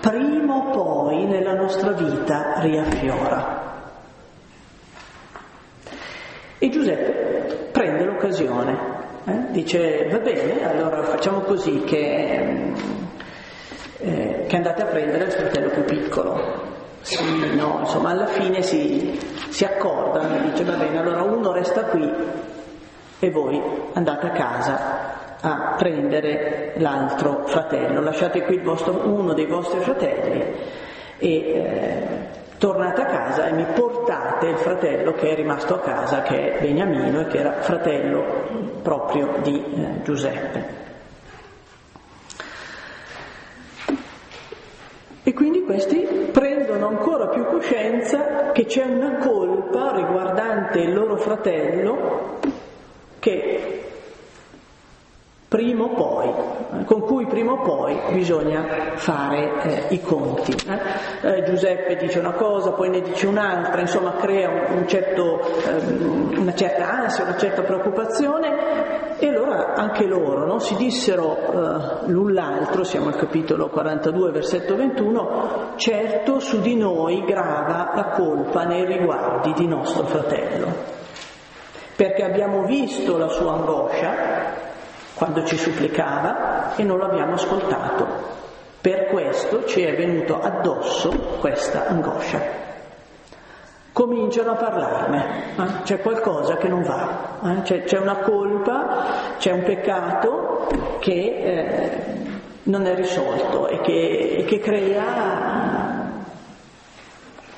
[0.00, 3.92] prima o poi nella nostra vita riaffiora.
[6.58, 8.78] E Giuseppe prende l'occasione,
[9.26, 9.44] eh?
[9.50, 12.72] dice va bene, allora facciamo così che,
[13.98, 16.40] eh, che andate a prendere il fratello più piccolo,
[17.02, 19.16] sì, no, insomma alla fine si,
[19.50, 22.12] si accordano e dice va bene, allora uno resta qui
[23.20, 29.80] e voi andate a casa a prendere l'altro fratello, lasciate qui vostro, uno dei vostri
[29.80, 30.42] fratelli
[31.18, 32.06] e eh,
[32.58, 36.60] tornate a casa e mi portate il fratello che è rimasto a casa, che è
[36.60, 38.24] Beniamino e che era fratello
[38.82, 40.84] proprio di eh, Giuseppe.
[45.22, 52.38] E quindi questi prendono ancora più coscienza che c'è una colpa riguardante il loro fratello
[53.18, 53.85] che
[55.48, 60.52] prima o poi, eh, con cui prima o poi bisogna fare eh, i conti.
[60.52, 61.38] Eh?
[61.38, 66.34] Eh, Giuseppe dice una cosa, poi ne dice un'altra, insomma crea un, un certo, ehm,
[66.38, 70.58] una certa ansia, una certa preoccupazione e allora anche loro no?
[70.58, 77.24] si dissero eh, l'un l'altro, siamo al capitolo 42, versetto 21, certo su di noi
[77.24, 80.94] grava la colpa nei riguardi di nostro fratello
[81.96, 84.35] perché abbiamo visto la sua angoscia
[85.16, 88.34] quando ci supplicava e non l'abbiamo ascoltato.
[88.80, 91.10] Per questo ci è venuto addosso
[91.40, 92.64] questa angoscia.
[93.92, 95.82] Cominciano a parlarne, eh?
[95.84, 97.62] c'è qualcosa che non va, eh?
[97.62, 99.04] c'è, c'è, una colpa,
[99.38, 101.90] c'è un peccato che eh,
[102.64, 106.10] non è risolto e che, che, crea,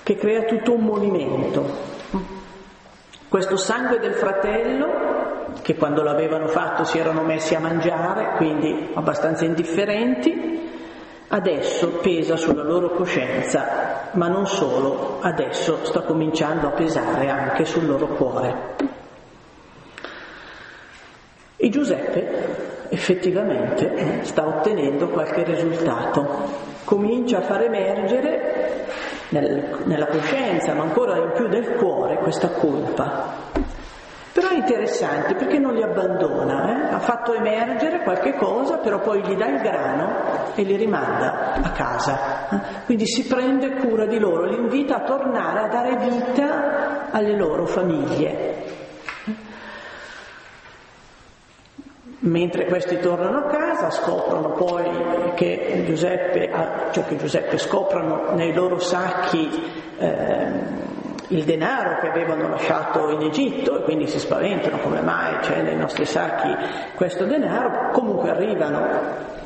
[0.05, 1.97] che crea tutto un movimento.
[3.29, 5.28] Questo sangue del fratello,
[5.63, 10.59] che quando l'avevano fatto si erano messi a mangiare, quindi abbastanza indifferenti,
[11.29, 17.87] adesso pesa sulla loro coscienza, ma non solo, adesso sta cominciando a pesare anche sul
[17.87, 18.77] loro cuore.
[21.57, 28.87] E Giuseppe effettivamente sta ottenendo qualche risultato, comincia a far emergere
[29.31, 33.68] nel, nella coscienza, ma ancora in più nel cuore, questa colpa.
[34.39, 36.95] Però è interessante perché non li abbandona, eh?
[36.95, 41.73] ha fatto emergere qualche cosa, però poi gli dà il grano e li rimanda a
[41.73, 42.49] casa.
[42.49, 42.85] Eh?
[42.85, 47.67] Quindi si prende cura di loro, li invita a tornare a dare vita alle loro
[47.67, 48.63] famiglie.
[52.21, 56.49] Mentre questi tornano a casa scoprono poi che Giuseppe,
[56.93, 59.51] cioè che Giuseppe scoprono nei loro sacchi
[59.99, 60.97] eh,
[61.29, 65.77] il denaro che avevano lasciato in Egitto e quindi si spaventano come mai c'è nei
[65.77, 66.49] nostri sacchi
[66.95, 69.37] questo denaro, comunque arrivano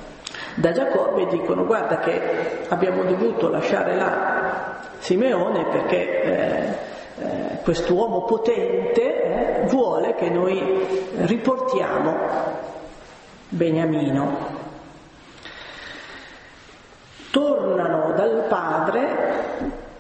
[0.55, 6.77] da Giacobbe e dicono guarda che abbiamo dovuto lasciare là Simeone perché eh,
[7.19, 12.61] eh, quest'uomo potente eh, vuole che noi riportiamo
[13.49, 14.61] Beniamino.
[17.31, 19.91] Tornano dal padre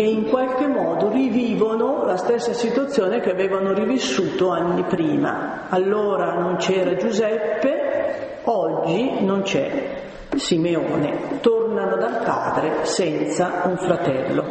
[0.00, 5.66] e in qualche modo rivivono la stessa situazione che avevano rivissuto anni prima.
[5.70, 10.02] Allora non c'era Giuseppe, oggi non c'è
[10.36, 11.40] Simeone.
[11.40, 14.44] Tornano dal padre senza un fratello.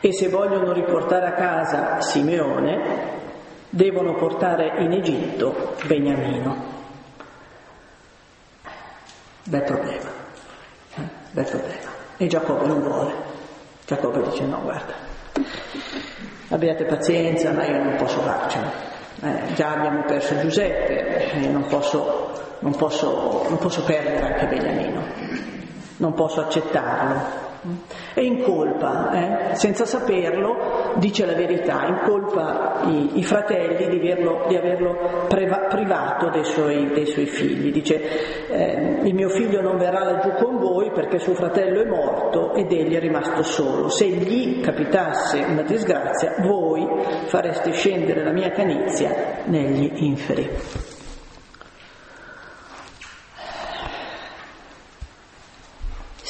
[0.00, 3.18] E se vogliono riportare a casa Simeone,
[3.68, 6.56] devono portare in Egitto Beniamino.
[9.42, 10.10] Bel problema,
[10.94, 11.08] eh?
[11.32, 11.81] bel problema.
[12.22, 13.12] E Giacobbe non vuole.
[13.84, 14.94] Giacobbe dice no, guarda,
[16.50, 18.70] abbiate pazienza, ma io non posso farcela.
[19.22, 25.02] Eh, già abbiamo perso Giuseppe, eh, non, posso, non, posso, non posso perdere anche Beniamino,
[25.96, 27.50] non posso accettarlo.
[28.12, 29.54] È in colpa, eh?
[29.54, 35.68] senza saperlo, dice la verità, in colpa i, i fratelli di averlo, di averlo preva,
[35.68, 37.70] privato dei suoi, dei suoi, figli.
[37.70, 42.52] Dice, eh, il mio figlio non verrà laggiù con voi perché suo fratello è morto
[42.54, 43.88] ed egli è rimasto solo.
[43.88, 46.84] Se gli capitasse una disgrazia, voi
[47.26, 50.91] fareste scendere la mia canizia negli inferi.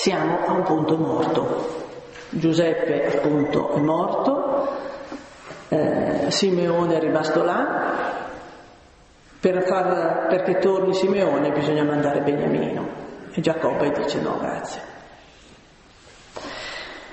[0.03, 1.85] Siamo a un punto morto.
[2.31, 4.69] Giuseppe appunto è morto,
[5.69, 8.11] eh, Simeone è rimasto là,
[9.39, 12.85] per far, perché torni Simeone bisogna mandare Beniamino.
[13.31, 14.81] E Giacobbe dice no, grazie.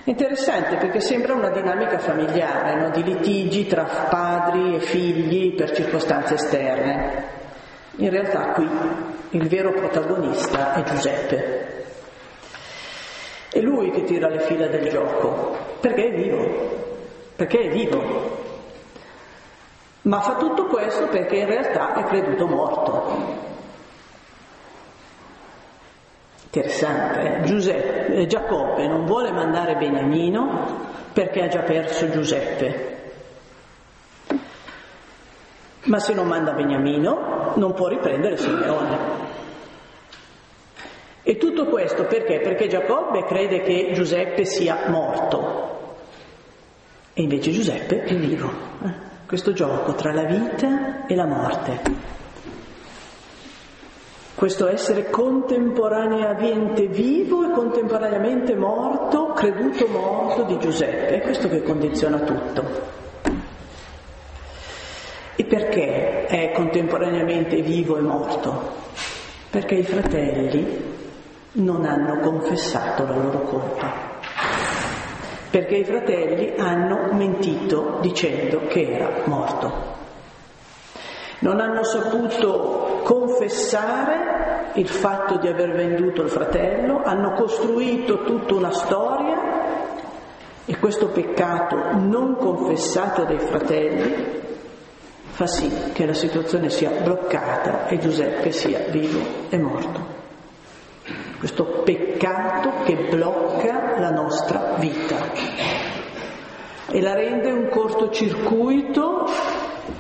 [0.06, 2.90] Interessante perché sembra una dinamica familiare, no?
[2.90, 7.24] di litigi tra padri e figli per circostanze esterne.
[7.98, 8.68] In realtà qui
[9.30, 11.79] il vero protagonista è Giuseppe.
[13.52, 16.48] È lui che tira le fila del gioco, perché è vivo,
[17.36, 18.38] perché è vivo.
[20.04, 23.48] Ma fa tutto questo perché in realtà è creduto morto.
[26.52, 27.44] Interessante, eh?
[27.44, 32.98] Giuseppe, eh, Giacobbe non vuole mandare Beniamino perché ha già perso Giuseppe.
[35.84, 39.29] Ma se non manda Beniamino non può riprendere Simeone.
[41.30, 42.40] E tutto questo perché?
[42.40, 45.98] Perché Giacobbe crede che Giuseppe sia morto
[47.14, 48.50] e invece Giuseppe è vivo.
[48.84, 48.94] Eh?
[49.28, 51.82] Questo gioco tra la vita e la morte.
[54.34, 62.18] Questo essere contemporaneamente vivo e contemporaneamente morto, creduto morto di Giuseppe, è questo che condiziona
[62.22, 62.64] tutto.
[65.36, 66.26] E perché?
[66.26, 68.78] è contemporaneamente vivo e morto?
[69.52, 70.98] Perché i fratelli
[71.54, 74.08] non hanno confessato la loro colpa.
[75.50, 79.98] Perché i fratelli hanno mentito dicendo che era morto.
[81.40, 88.72] Non hanno saputo confessare il fatto di aver venduto il fratello, hanno costruito tutta una
[88.72, 89.38] storia
[90.66, 94.38] e questo peccato non confessato dai fratelli
[95.24, 99.20] fa sì che la situazione sia bloccata e Giuseppe sia vivo
[99.50, 100.19] e morto
[101.40, 105.16] questo peccato che blocca la nostra vita
[106.92, 109.26] e la rende un cortocircuito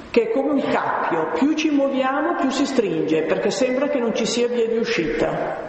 [0.09, 4.13] che è come un cappio, più ci muoviamo più si stringe perché sembra che non
[4.13, 5.67] ci sia via di uscita.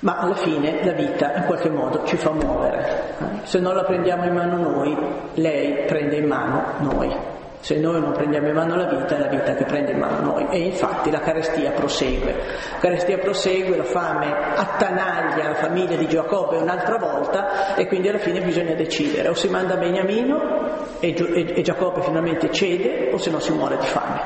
[0.00, 3.16] Ma alla fine la vita in qualche modo ci fa muovere.
[3.42, 4.96] Se non la prendiamo in mano noi,
[5.34, 7.38] lei prende in mano noi.
[7.60, 10.20] Se noi non prendiamo in mano la vita, è la vita che prende in mano
[10.20, 10.46] noi.
[10.50, 12.32] E infatti la carestia prosegue.
[12.72, 18.18] La carestia prosegue, la fame attanaglia la famiglia di Giacobbe un'altra volta e quindi alla
[18.18, 19.28] fine bisogna decidere.
[19.28, 23.76] O si manda Beniamino e, e, e Giacobbe finalmente cede o se no si muore
[23.76, 24.20] di fame.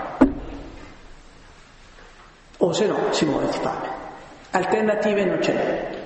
[2.58, 4.02] O se no si muore di fame.
[4.50, 6.02] Alternative non ce n'è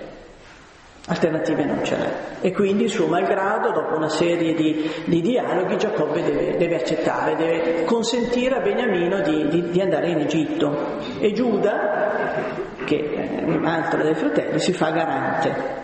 [1.08, 2.12] alternative non ce n'è.
[2.40, 7.84] E quindi suo malgrado, dopo una serie di, di dialoghi, Giacobbe deve, deve, accettare, deve
[7.84, 10.98] consentire a Beniamino di, di, di, andare in Egitto.
[11.18, 15.76] E Giuda, che è un altro dei fratelli, si fa garante.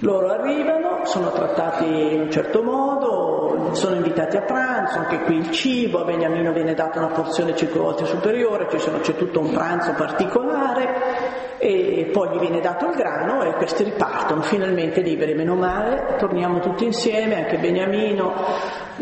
[0.00, 5.50] Loro arrivano, sono trattati in un certo modo, sono invitati a pranzo, anche qui il
[5.50, 9.92] cibo, a Beniamino viene data una porzione cinque volte superiore, sono, c'è tutto un pranzo
[9.92, 11.29] particolare
[11.62, 14.40] e poi gli viene dato il grano e questi ripartono.
[14.40, 18.32] Finalmente liberi, meno male, torniamo tutti insieme, anche Beniamino,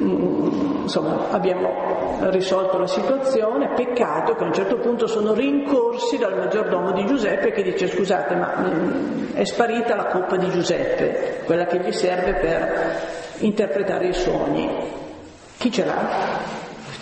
[0.01, 6.37] mm, insomma abbiamo risolto la situazione, peccato che a un certo punto sono rincorsi dal
[6.37, 11.67] maggiordomo di Giuseppe che dice scusate ma mm, è sparita la coppa di Giuseppe, quella
[11.67, 13.01] che gli serve per
[13.39, 14.69] interpretare i sogni,
[15.59, 16.58] chi ce l'ha?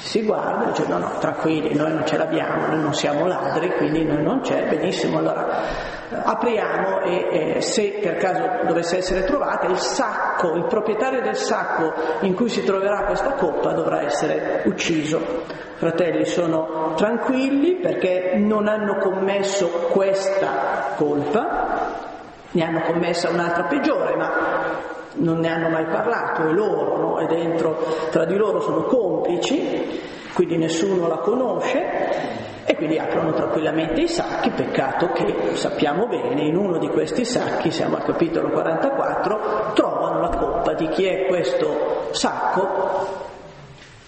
[0.07, 3.75] Si guarda e dice no no tranquilli noi non ce l'abbiamo noi non siamo ladri
[3.77, 5.63] quindi noi non c'è benissimo allora
[6.09, 11.35] eh, apriamo e eh, se per caso dovesse essere trovata il sacco il proprietario del
[11.35, 15.45] sacco in cui si troverà questa coppa dovrà essere ucciso.
[15.75, 22.05] Fratelli sono tranquilli perché non hanno commesso questa colpa
[22.53, 27.19] ne hanno commessa un'altra peggiore ma non ne hanno mai parlato, è loro, no?
[27.21, 27.77] e dentro
[28.11, 30.01] tra di loro sono complici,
[30.35, 36.57] quindi nessuno la conosce e quindi aprono tranquillamente i sacchi, peccato che sappiamo bene, in
[36.57, 42.09] uno di questi sacchi, siamo al capitolo 44, trovano la coppa di chi è questo
[42.11, 43.25] sacco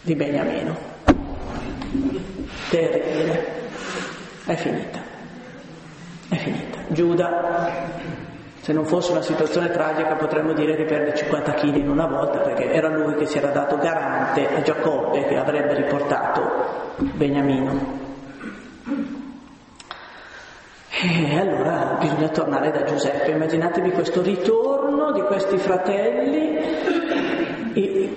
[0.02, 0.76] di Beniamino.
[2.68, 3.46] Terribile,
[4.44, 4.98] è finita,
[6.28, 6.78] è finita.
[6.88, 8.17] Giuda
[8.68, 12.40] se non fosse una situazione tragica potremmo dire che perde 50 kg in una volta
[12.40, 17.96] perché era lui che si era dato garante a Giacobbe che avrebbe riportato Beniamino.
[21.00, 26.58] E allora bisogna tornare da Giuseppe, immaginatevi questo ritorno di questi fratelli,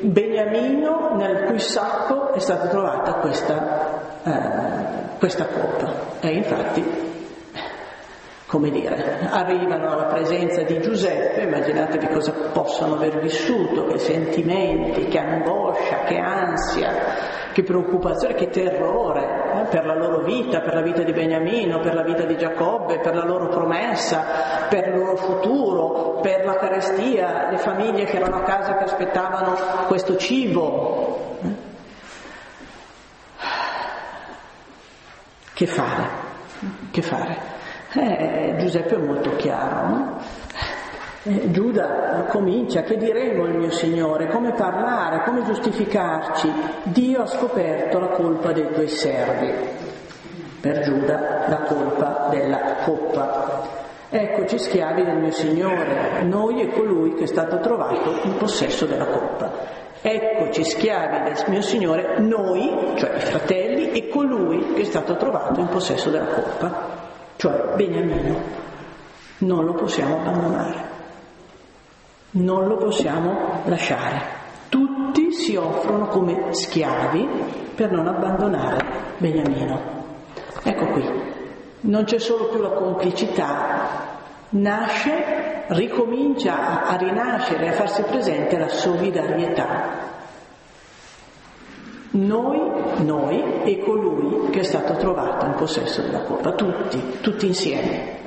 [0.01, 5.93] Beniamino nel cui sacco è stata trovata questa, eh, questa coppa.
[6.19, 7.10] E infatti
[8.51, 15.19] come dire, arrivano alla presenza di Giuseppe, immaginatevi cosa possono aver vissuto, che sentimenti, che
[15.19, 16.91] angoscia, che ansia,
[17.53, 21.93] che preoccupazione, che terrore eh, per la loro vita, per la vita di Beniamino, per
[21.93, 27.49] la vita di Giacobbe, per la loro promessa, per il loro futuro, per la carestia,
[27.51, 29.55] le famiglie che erano a casa che aspettavano
[29.87, 31.37] questo cibo.
[31.41, 31.55] Eh.
[35.53, 36.07] Che fare?
[36.91, 37.59] Che fare?
[37.93, 40.17] Eh, Giuseppe è molto chiaro, no?
[41.23, 44.27] Eh, Giuda comincia, che diremo al mio Signore?
[44.27, 45.23] Come parlare?
[45.25, 46.49] Come giustificarci?
[46.83, 49.51] Dio ha scoperto la colpa dei tuoi servi.
[50.61, 53.61] Per Giuda la colpa della coppa.
[54.09, 59.07] Eccoci schiavi del mio Signore, noi e colui che è stato trovato in possesso della
[59.07, 59.51] coppa.
[60.01, 65.59] Eccoci schiavi del mio Signore, noi, cioè i fratelli, e colui che è stato trovato
[65.59, 67.09] in possesso della coppa
[67.41, 68.39] cioè Beniamino,
[69.39, 70.89] non lo possiamo abbandonare,
[72.33, 74.21] non lo possiamo lasciare.
[74.69, 77.27] Tutti si offrono come schiavi
[77.73, 78.85] per non abbandonare
[79.17, 79.79] Beniamino.
[80.61, 81.03] Ecco qui,
[81.81, 84.19] non c'è solo più la complicità,
[84.49, 90.10] nasce ricomincia a rinascere, a farsi presente la solidarietà.
[92.13, 92.59] Noi,
[93.03, 98.19] noi e colui che è stato trovato in possesso della colpa, tutti, tutti insieme.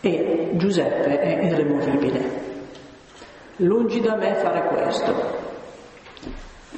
[0.00, 2.48] E Giuseppe è irremovibile.
[3.56, 5.38] Lungi da me fare questo.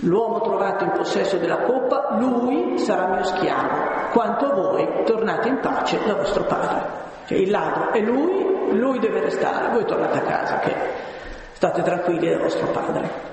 [0.00, 6.00] L'uomo trovato in possesso della coppa, lui sarà mio schiavo, quanto voi tornate in pace
[6.04, 7.00] da vostro padre.
[7.26, 10.74] Cioè il ladro è lui, lui deve restare, voi tornate a casa che
[11.52, 13.31] state tranquilli da vostro padre.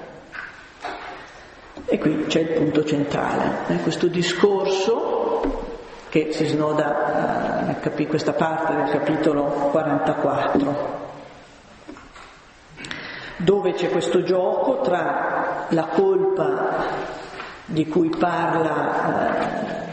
[1.99, 5.67] Qui c'è il punto centrale, eh, questo discorso
[6.07, 10.99] che si snoda eh, capi- questa parte del capitolo 44,
[13.37, 16.85] dove c'è questo gioco tra la colpa
[17.65, 19.87] di cui parla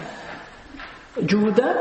[1.15, 1.75] eh, Giuda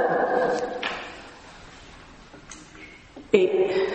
[3.29, 3.87] e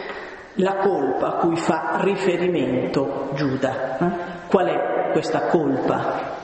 [0.55, 3.99] la colpa a cui fa riferimento Giuda.
[3.99, 4.11] Eh?
[4.47, 6.39] Qual è questa colpa?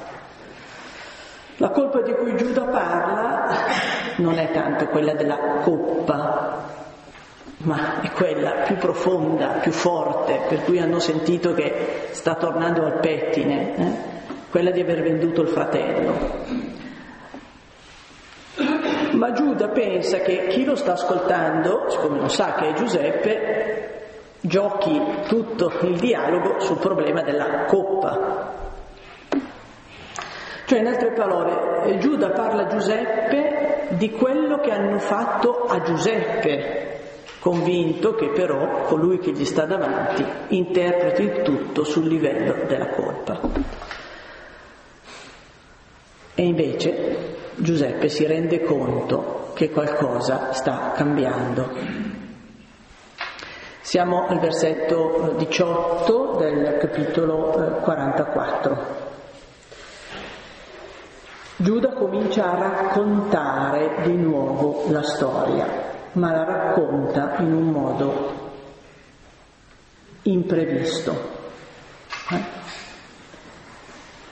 [1.56, 3.48] La colpa di cui Giuda parla
[4.16, 6.64] non è tanto quella della coppa,
[7.58, 12.98] ma è quella più profonda, più forte, per cui hanno sentito che sta tornando al
[13.00, 13.92] pettine, eh?
[14.50, 16.64] quella di aver venduto il fratello.
[19.12, 23.95] Ma Giuda pensa che chi lo sta ascoltando, siccome non sa che è Giuseppe,
[24.46, 28.54] giochi tutto il dialogo sul problema della coppa.
[30.66, 36.98] Cioè, in altre parole, Giuda parla a Giuseppe di quello che hanno fatto a Giuseppe,
[37.38, 43.40] convinto che però colui che gli sta davanti interpreti il tutto sul livello della colpa.
[46.34, 52.15] E invece Giuseppe si rende conto che qualcosa sta cambiando.
[53.86, 58.86] Siamo al versetto 18 del capitolo 44.
[61.54, 65.68] Giuda comincia a raccontare di nuovo la storia,
[66.14, 68.34] ma la racconta in un modo
[70.22, 71.12] imprevisto.
[72.32, 72.44] Eh?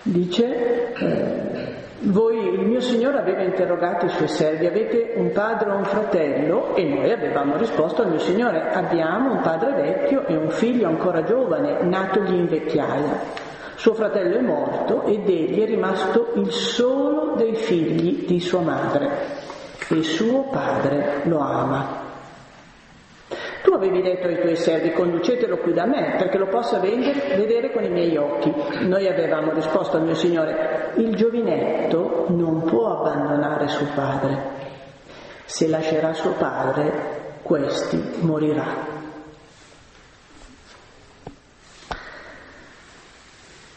[0.02, 1.63] Dice, eh,
[2.05, 6.74] voi, il mio Signore aveva interrogato i suoi servi, avete un padre o un fratello?
[6.76, 11.22] E noi avevamo risposto al mio Signore, abbiamo un padre vecchio e un figlio ancora
[11.24, 13.42] giovane, natogli in vecchiaia.
[13.76, 19.11] Suo fratello è morto ed egli è rimasto il solo dei figli di sua madre
[19.88, 22.03] e suo padre lo ama.
[23.64, 27.72] Tu avevi detto ai tuoi servi conducetelo qui da me perché lo possa vendere, vedere
[27.72, 28.52] con i miei occhi.
[28.82, 34.38] Noi avevamo risposto al mio Signore, il giovinetto non può abbandonare suo padre.
[35.46, 38.66] Se lascerà suo padre, questi morirà.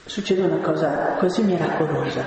[0.04, 2.26] Succede una cosa così miracolosa.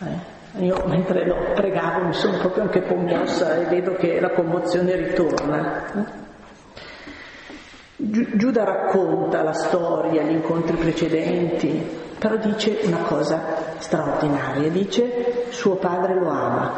[0.00, 0.64] Eh?
[0.64, 5.92] Io mentre lo pregavo mi sono proprio anche commossa e vedo che la commozione ritorna.
[5.92, 6.27] Eh?
[8.00, 11.68] Giuda racconta la storia, gli incontri precedenti,
[12.16, 16.72] però dice una cosa straordinaria, dice suo padre lo ama.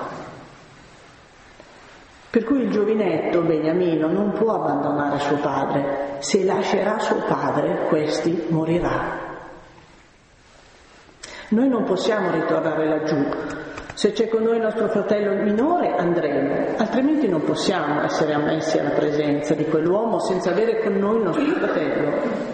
[2.31, 8.47] Per cui il giovinetto Beniamino non può abbandonare suo padre, se lascerà suo padre questi
[8.49, 9.19] morirà.
[11.49, 13.29] Noi non possiamo ritornare laggiù,
[14.01, 18.93] se c'è con noi il nostro fratello minore andremo, altrimenti non possiamo essere ammessi alla
[18.93, 22.13] presenza di quell'uomo senza avere con noi il nostro fratello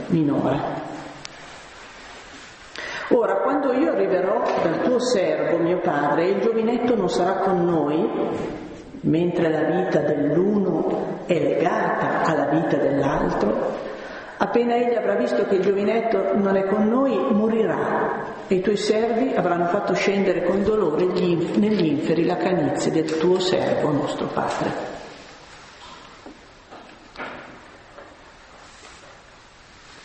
[0.09, 0.59] minore.
[3.11, 8.11] Ora, quando io arriverò dal tuo servo, mio padre, il giovinetto non sarà con noi,
[9.03, 13.85] mentre la vita dell'uno è legata alla vita dell'altro,
[14.39, 17.17] Appena egli avrà visto che il giovinetto non è con noi,
[18.49, 23.41] e i tuoi servi avranno fatto scendere con dolore negli inferi la canizia del tuo
[23.41, 24.95] servo, nostro Padre.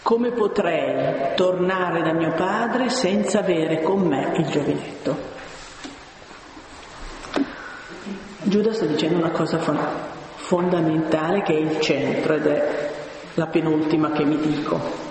[0.02, 5.16] Come potrei tornare da mio padre senza avere con me il giovinetto?
[8.44, 9.58] Giuda sta dicendo una cosa
[10.36, 12.92] fondamentale che è il centro ed è
[13.36, 15.11] la penultima che mi dico.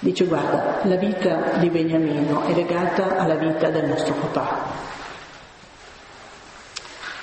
[0.00, 4.66] Dice guarda, la vita di Beniamino è legata alla vita del nostro papà.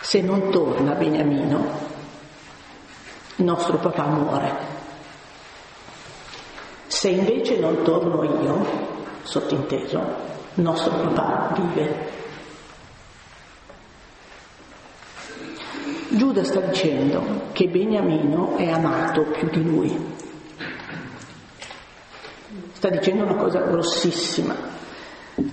[0.01, 1.65] Se non torna Beniamino,
[3.37, 4.53] nostro papà muore.
[6.87, 8.65] Se invece non torno io,
[9.23, 10.03] sottinteso,
[10.55, 12.13] nostro papà vive.
[16.09, 20.23] Giuda sta dicendo che Beniamino è amato più di lui.
[22.85, 24.53] Sta dicendo una cosa grossissima.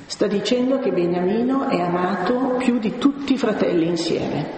[0.05, 4.51] Sta dicendo che Beniamino è amato più di tutti i fratelli insieme.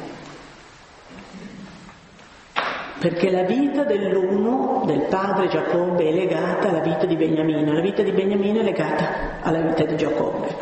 [2.99, 8.03] Perché la vita dell'uno, del padre Giacobbe, è legata alla vita di Beniamino, la vita
[8.03, 10.57] di Beniamino è legata alla vita di Giacobbe.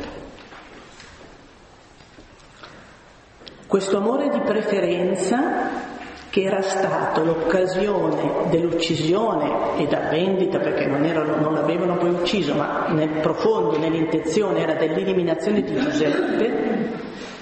[3.66, 5.91] Questo amore di preferenza
[6.32, 12.54] che era stato l'occasione dell'uccisione e da vendita, perché non, erano, non l'avevano poi ucciso,
[12.54, 16.88] ma nel profondo, nell'intenzione era dell'eliminazione di Giuseppe,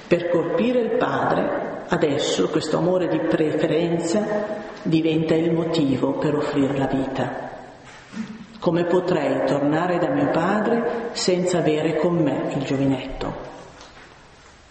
[0.09, 4.25] per colpire il padre, adesso questo amore di preferenza
[4.83, 7.49] diventa il motivo per offrire la vita.
[8.59, 13.35] Come potrei tornare da mio padre senza avere con me il giovinetto?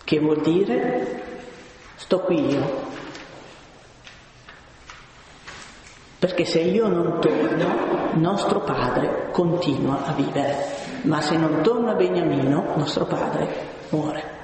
[0.03, 1.21] Che vuol dire
[1.95, 2.88] sto qui io.
[6.19, 10.53] Perché se io non torno, nostro padre continua a vivere,
[11.03, 13.47] ma se non torna Beniamino, nostro padre
[13.89, 14.37] muore.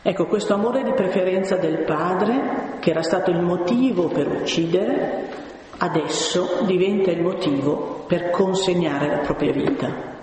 [0.00, 5.28] Ecco, questo amore di preferenza del padre, che era stato il motivo per uccidere,
[5.76, 10.17] adesso diventa il motivo per consegnare la propria vita.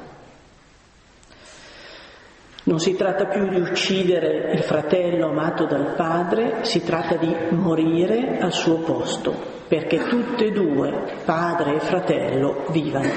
[2.68, 8.40] Non si tratta più di uccidere il fratello amato dal padre, si tratta di morire
[8.40, 9.36] al suo posto,
[9.68, 13.12] perché tutte e due, padre e fratello, vivano.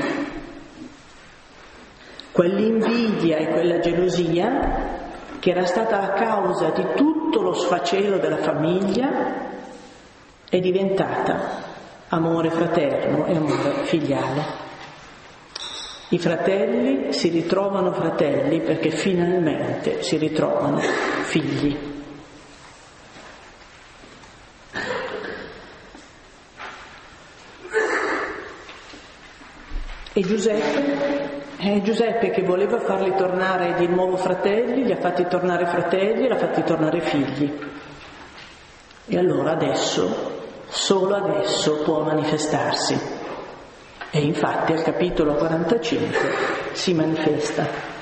[2.30, 5.07] Quell'invidia e quella gelosia,
[5.38, 9.46] che era stata la causa di tutto lo sfacelo della famiglia,
[10.46, 11.64] è diventata
[12.09, 14.67] amore fraterno e amore filiale.
[16.11, 21.76] I fratelli si ritrovano fratelli perché finalmente si ritrovano figli.
[30.14, 35.66] E Giuseppe, eh, Giuseppe che voleva farli tornare di nuovo fratelli, li ha fatti tornare
[35.66, 37.59] fratelli e li ha fatti tornare figli.
[39.06, 43.17] E allora adesso, solo adesso può manifestarsi.
[44.11, 46.18] E infatti al capitolo 45
[46.72, 47.96] si manifesta.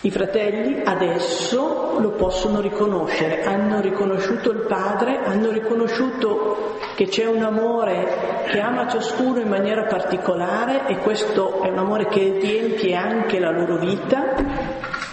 [0.00, 7.42] I fratelli adesso lo possono riconoscere, hanno riconosciuto il padre, hanno riconosciuto che c'è un
[7.42, 13.40] amore che ama ciascuno in maniera particolare e questo è un amore che riempie anche
[13.40, 14.34] la loro vita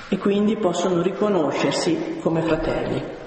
[0.07, 3.24] e quindi possono riconoscersi come fratelli.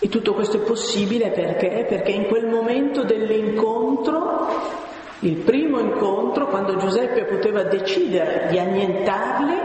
[0.00, 1.84] E tutto questo è possibile perché?
[1.88, 4.46] Perché in quel momento dell'incontro,
[5.20, 9.56] il primo incontro, quando Giuseppe poteva decidere di annientarli,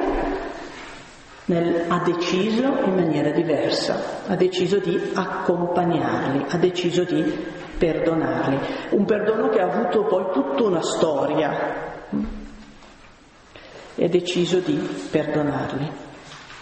[1.46, 7.24] nel, ha deciso in maniera diversa, ha deciso di accompagnarli, ha deciso di
[7.78, 8.58] perdonarli.
[8.92, 12.02] Un perdono che ha avuto poi tutta una storia
[13.96, 14.76] e ha deciso di
[15.12, 16.12] perdonarli.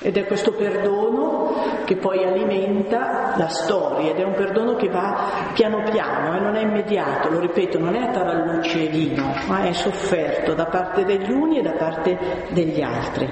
[0.03, 5.51] Ed è questo perdono che poi alimenta la storia ed è un perdono che va
[5.53, 9.63] piano piano e non è immediato, lo ripeto, non è a tarallucce e vino, ma
[9.65, 12.17] è sofferto da parte degli uni e da parte
[12.49, 13.31] degli altri.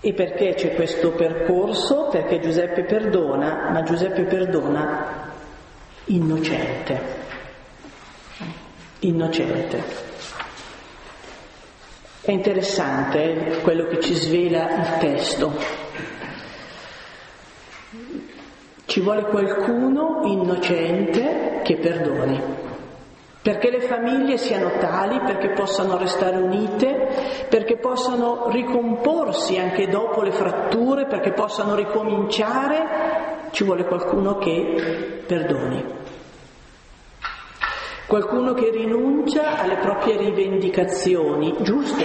[0.00, 2.08] E perché c'è questo percorso?
[2.10, 5.30] Perché Giuseppe perdona, ma Giuseppe perdona
[6.06, 7.00] innocente.
[8.98, 10.11] Innocente.
[12.24, 15.52] È interessante quello che ci svela il testo.
[18.84, 22.40] Ci vuole qualcuno innocente che perdoni,
[23.42, 30.30] perché le famiglie siano tali, perché possano restare unite, perché possano ricomporsi anche dopo le
[30.30, 36.01] fratture, perché possano ricominciare, ci vuole qualcuno che perdoni
[38.06, 42.04] qualcuno che rinuncia alle proprie rivendicazioni giuste,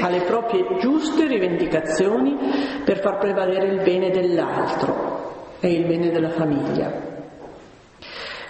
[0.00, 2.36] alle proprie giuste rivendicazioni
[2.84, 7.08] per far prevalere il bene dell'altro e il bene della famiglia.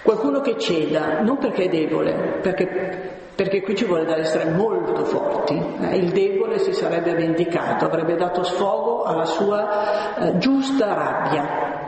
[0.03, 5.05] Qualcuno che ceda, non perché è debole, perché, perché qui ci vuole da essere molto
[5.05, 5.61] forti.
[5.79, 11.80] Eh, il debole si sarebbe vendicato, avrebbe dato sfogo alla sua eh, giusta rabbia,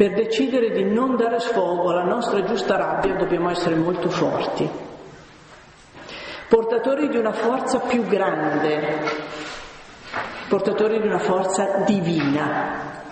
[0.00, 4.66] per decidere di non dare sfogo alla nostra giusta rabbia dobbiamo essere molto forti,
[6.48, 8.98] portatori di una forza più grande,
[10.48, 13.02] portatori di una forza divina.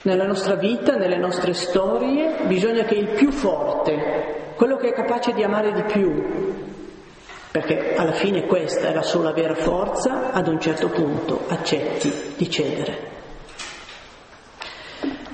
[0.00, 5.34] Nella nostra vita, nelle nostre storie, bisogna che il più forte, quello che è capace
[5.34, 6.54] di amare di più,
[7.50, 12.48] perché alla fine questa è la sola vera forza, ad un certo punto accetti di
[12.48, 13.20] cedere.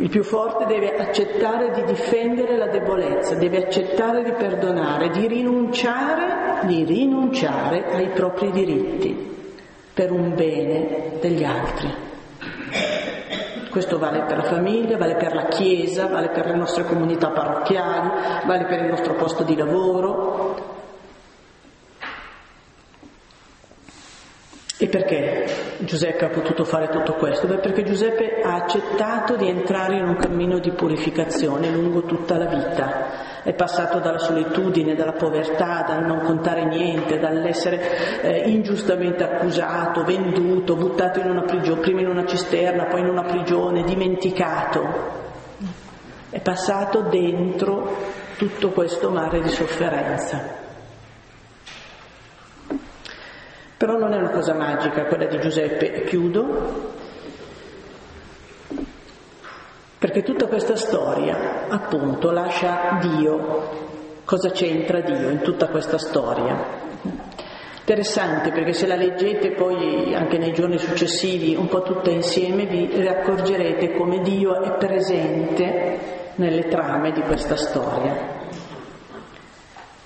[0.00, 6.66] Il più forte deve accettare di difendere la debolezza, deve accettare di perdonare, di rinunciare,
[6.66, 9.36] di rinunciare ai propri diritti
[9.92, 11.92] per un bene degli altri.
[13.70, 18.10] Questo vale per la famiglia, vale per la Chiesa, vale per le nostre comunità parrocchiali,
[18.46, 20.76] vale per il nostro posto di lavoro,
[24.80, 25.37] E perché
[25.80, 27.46] Giuseppe ha potuto fare tutto questo?
[27.46, 32.46] Beh, perché Giuseppe ha accettato di entrare in un cammino di purificazione lungo tutta la
[32.46, 33.42] vita.
[33.44, 40.74] È passato dalla solitudine, dalla povertà, dal non contare niente, dall'essere eh, ingiustamente accusato, venduto,
[40.74, 45.16] buttato in una prigione, prima in una cisterna, poi in una prigione, dimenticato.
[46.28, 47.96] È passato dentro
[48.36, 50.57] tutto questo mare di sofferenza.
[53.78, 56.96] Però non è una cosa magica quella di Giuseppe, e chiudo,
[59.98, 63.86] perché tutta questa storia appunto lascia Dio.
[64.24, 66.56] Cosa c'entra Dio in tutta questa storia?
[67.78, 73.06] Interessante perché se la leggete poi anche nei giorni successivi un po' tutta insieme vi
[73.06, 75.98] accorgerete come Dio è presente
[76.34, 78.36] nelle trame di questa storia.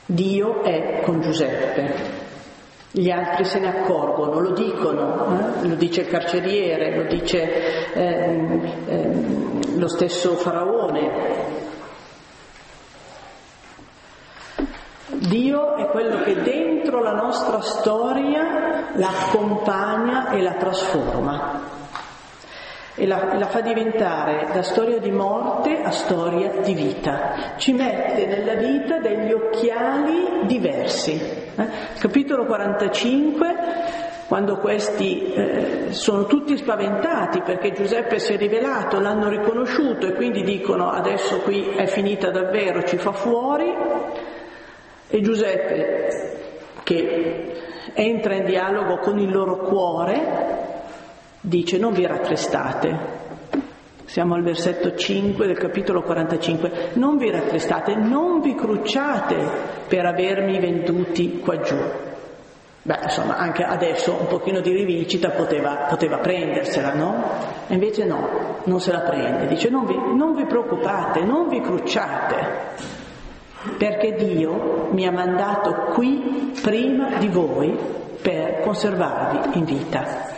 [0.07, 2.31] Dio è con Giuseppe,
[2.95, 5.67] gli altri se ne accorgono, lo dicono, eh?
[5.67, 11.61] lo dice il carceriere, lo dice ehm, ehm, lo stesso faraone.
[15.07, 21.82] Dio è quello che dentro la nostra storia la accompagna e la trasforma
[22.95, 27.55] e la, la, fa diventare da storia di morte a storia di vita.
[27.57, 31.13] Ci mette nella vita degli occhiali diversi.
[31.13, 31.69] Eh?
[31.99, 33.55] Capitolo 45,
[34.29, 40.43] quando questi eh, sono tutti spaventati perché Giuseppe si è rivelato, l'hanno riconosciuto e quindi
[40.43, 43.75] dicono adesso qui è finita davvero, ci fa fuori.
[45.15, 46.09] E Giuseppe,
[46.83, 47.53] che
[47.95, 50.81] entra in dialogo con il loro cuore,
[51.43, 53.21] dice non vi rattristate.
[54.05, 56.91] Siamo al versetto 5 del capitolo 45.
[56.95, 59.37] Non vi rattristate, non vi crucciate
[59.89, 61.77] per avermi venduti qua giù.
[62.85, 67.25] Beh, insomma, anche adesso un pochino di rivincita poteva, poteva prendersela, no?
[67.69, 69.47] E invece no, non se la prende.
[69.47, 72.37] Dice non vi, non vi preoccupate, non vi crucciate,
[73.79, 77.79] perché Dio mi ha mandato qui prima di voi
[78.21, 80.32] per conservarvi in vita.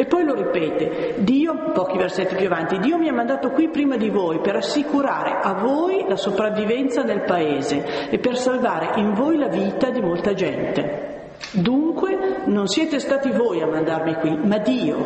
[0.00, 3.98] E poi lo ripete, Dio, pochi versetti più avanti, Dio mi ha mandato qui prima
[3.98, 9.36] di voi per assicurare a voi la sopravvivenza nel paese e per salvare in voi
[9.36, 11.32] la vita di molta gente.
[11.52, 14.96] Dunque non siete stati voi a mandarmi qui, ma Dio.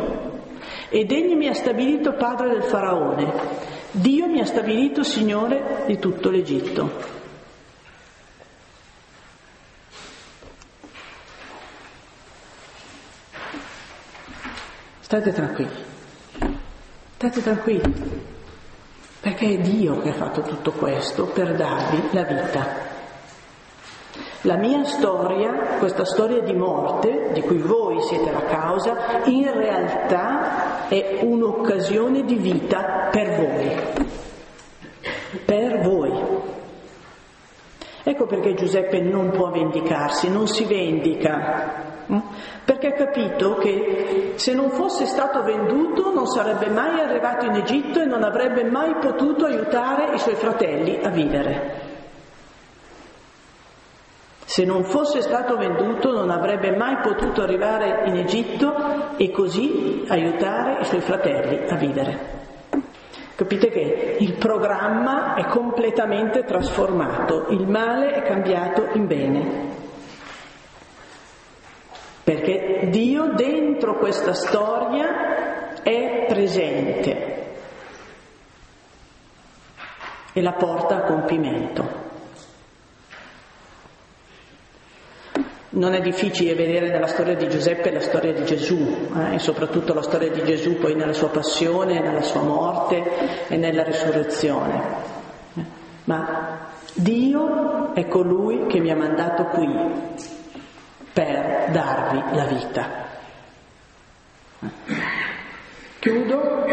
[0.87, 3.33] Ed egli mi ha stabilito padre del faraone.
[3.91, 7.24] Dio mi ha stabilito signore di tutto l'Egitto.
[15.05, 15.83] State tranquilli,
[17.13, 17.93] state tranquilli,
[19.19, 22.65] perché è Dio che ha fatto tutto questo per darvi la vita.
[24.41, 30.87] La mia storia, questa storia di morte, di cui voi siete la causa, in realtà
[30.87, 33.75] è un'occasione di vita per voi.
[35.45, 36.34] Per voi.
[38.07, 42.19] Ecco perché Giuseppe non può vendicarsi, non si vendica, Mm?
[42.65, 47.99] perché ha capito che se non fosse stato venduto non sarebbe mai arrivato in Egitto
[47.99, 51.83] e non avrebbe mai potuto aiutare i suoi fratelli a vivere.
[54.45, 60.81] Se non fosse stato venduto non avrebbe mai potuto arrivare in Egitto e così aiutare
[60.81, 62.44] i suoi fratelli a vivere.
[63.35, 69.83] Capite che il programma è completamente trasformato, il male è cambiato in bene
[72.25, 77.53] perché Dio dentro questa storia è presente
[80.33, 82.13] e la porta a compimento.
[85.75, 89.93] Non è difficile vedere nella storia di Giuseppe la storia di Gesù eh, e soprattutto
[89.93, 93.03] la storia di Gesù poi nella sua passione, nella sua morte
[93.49, 94.81] e nella risurrezione.
[96.05, 99.67] Ma Dio è colui che mi ha mandato qui
[101.11, 103.03] per darvi la vita.
[105.99, 106.65] Chiudo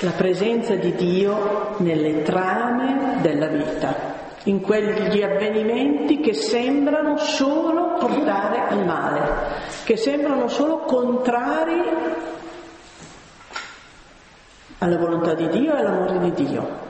[0.00, 3.94] la presenza di Dio nelle trame della vita,
[4.44, 9.22] in quegli avvenimenti che sembrano solo portare al male,
[9.84, 11.82] che sembrano solo contrari
[14.78, 16.84] alla volontà di Dio e all'amore di Dio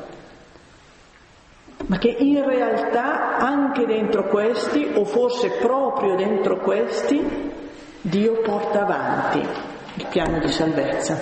[1.86, 7.52] ma che in realtà anche dentro questi, o forse proprio dentro questi,
[8.00, 9.46] Dio porta avanti
[9.94, 11.18] il piano di salvezza.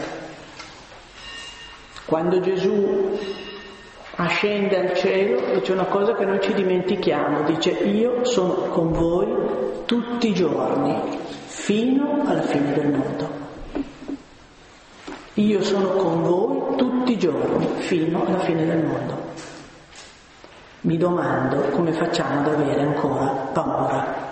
[2.04, 3.18] Quando Gesù
[4.16, 9.28] ascende al cielo dice una cosa che noi ci dimentichiamo, dice io sono con voi
[9.86, 13.40] tutti i giorni fino alla fine del mondo.
[15.34, 19.30] Io sono con voi tutti i giorni fino alla fine del mondo.
[20.82, 24.31] Mi domando come facciamo ad avere ancora paura.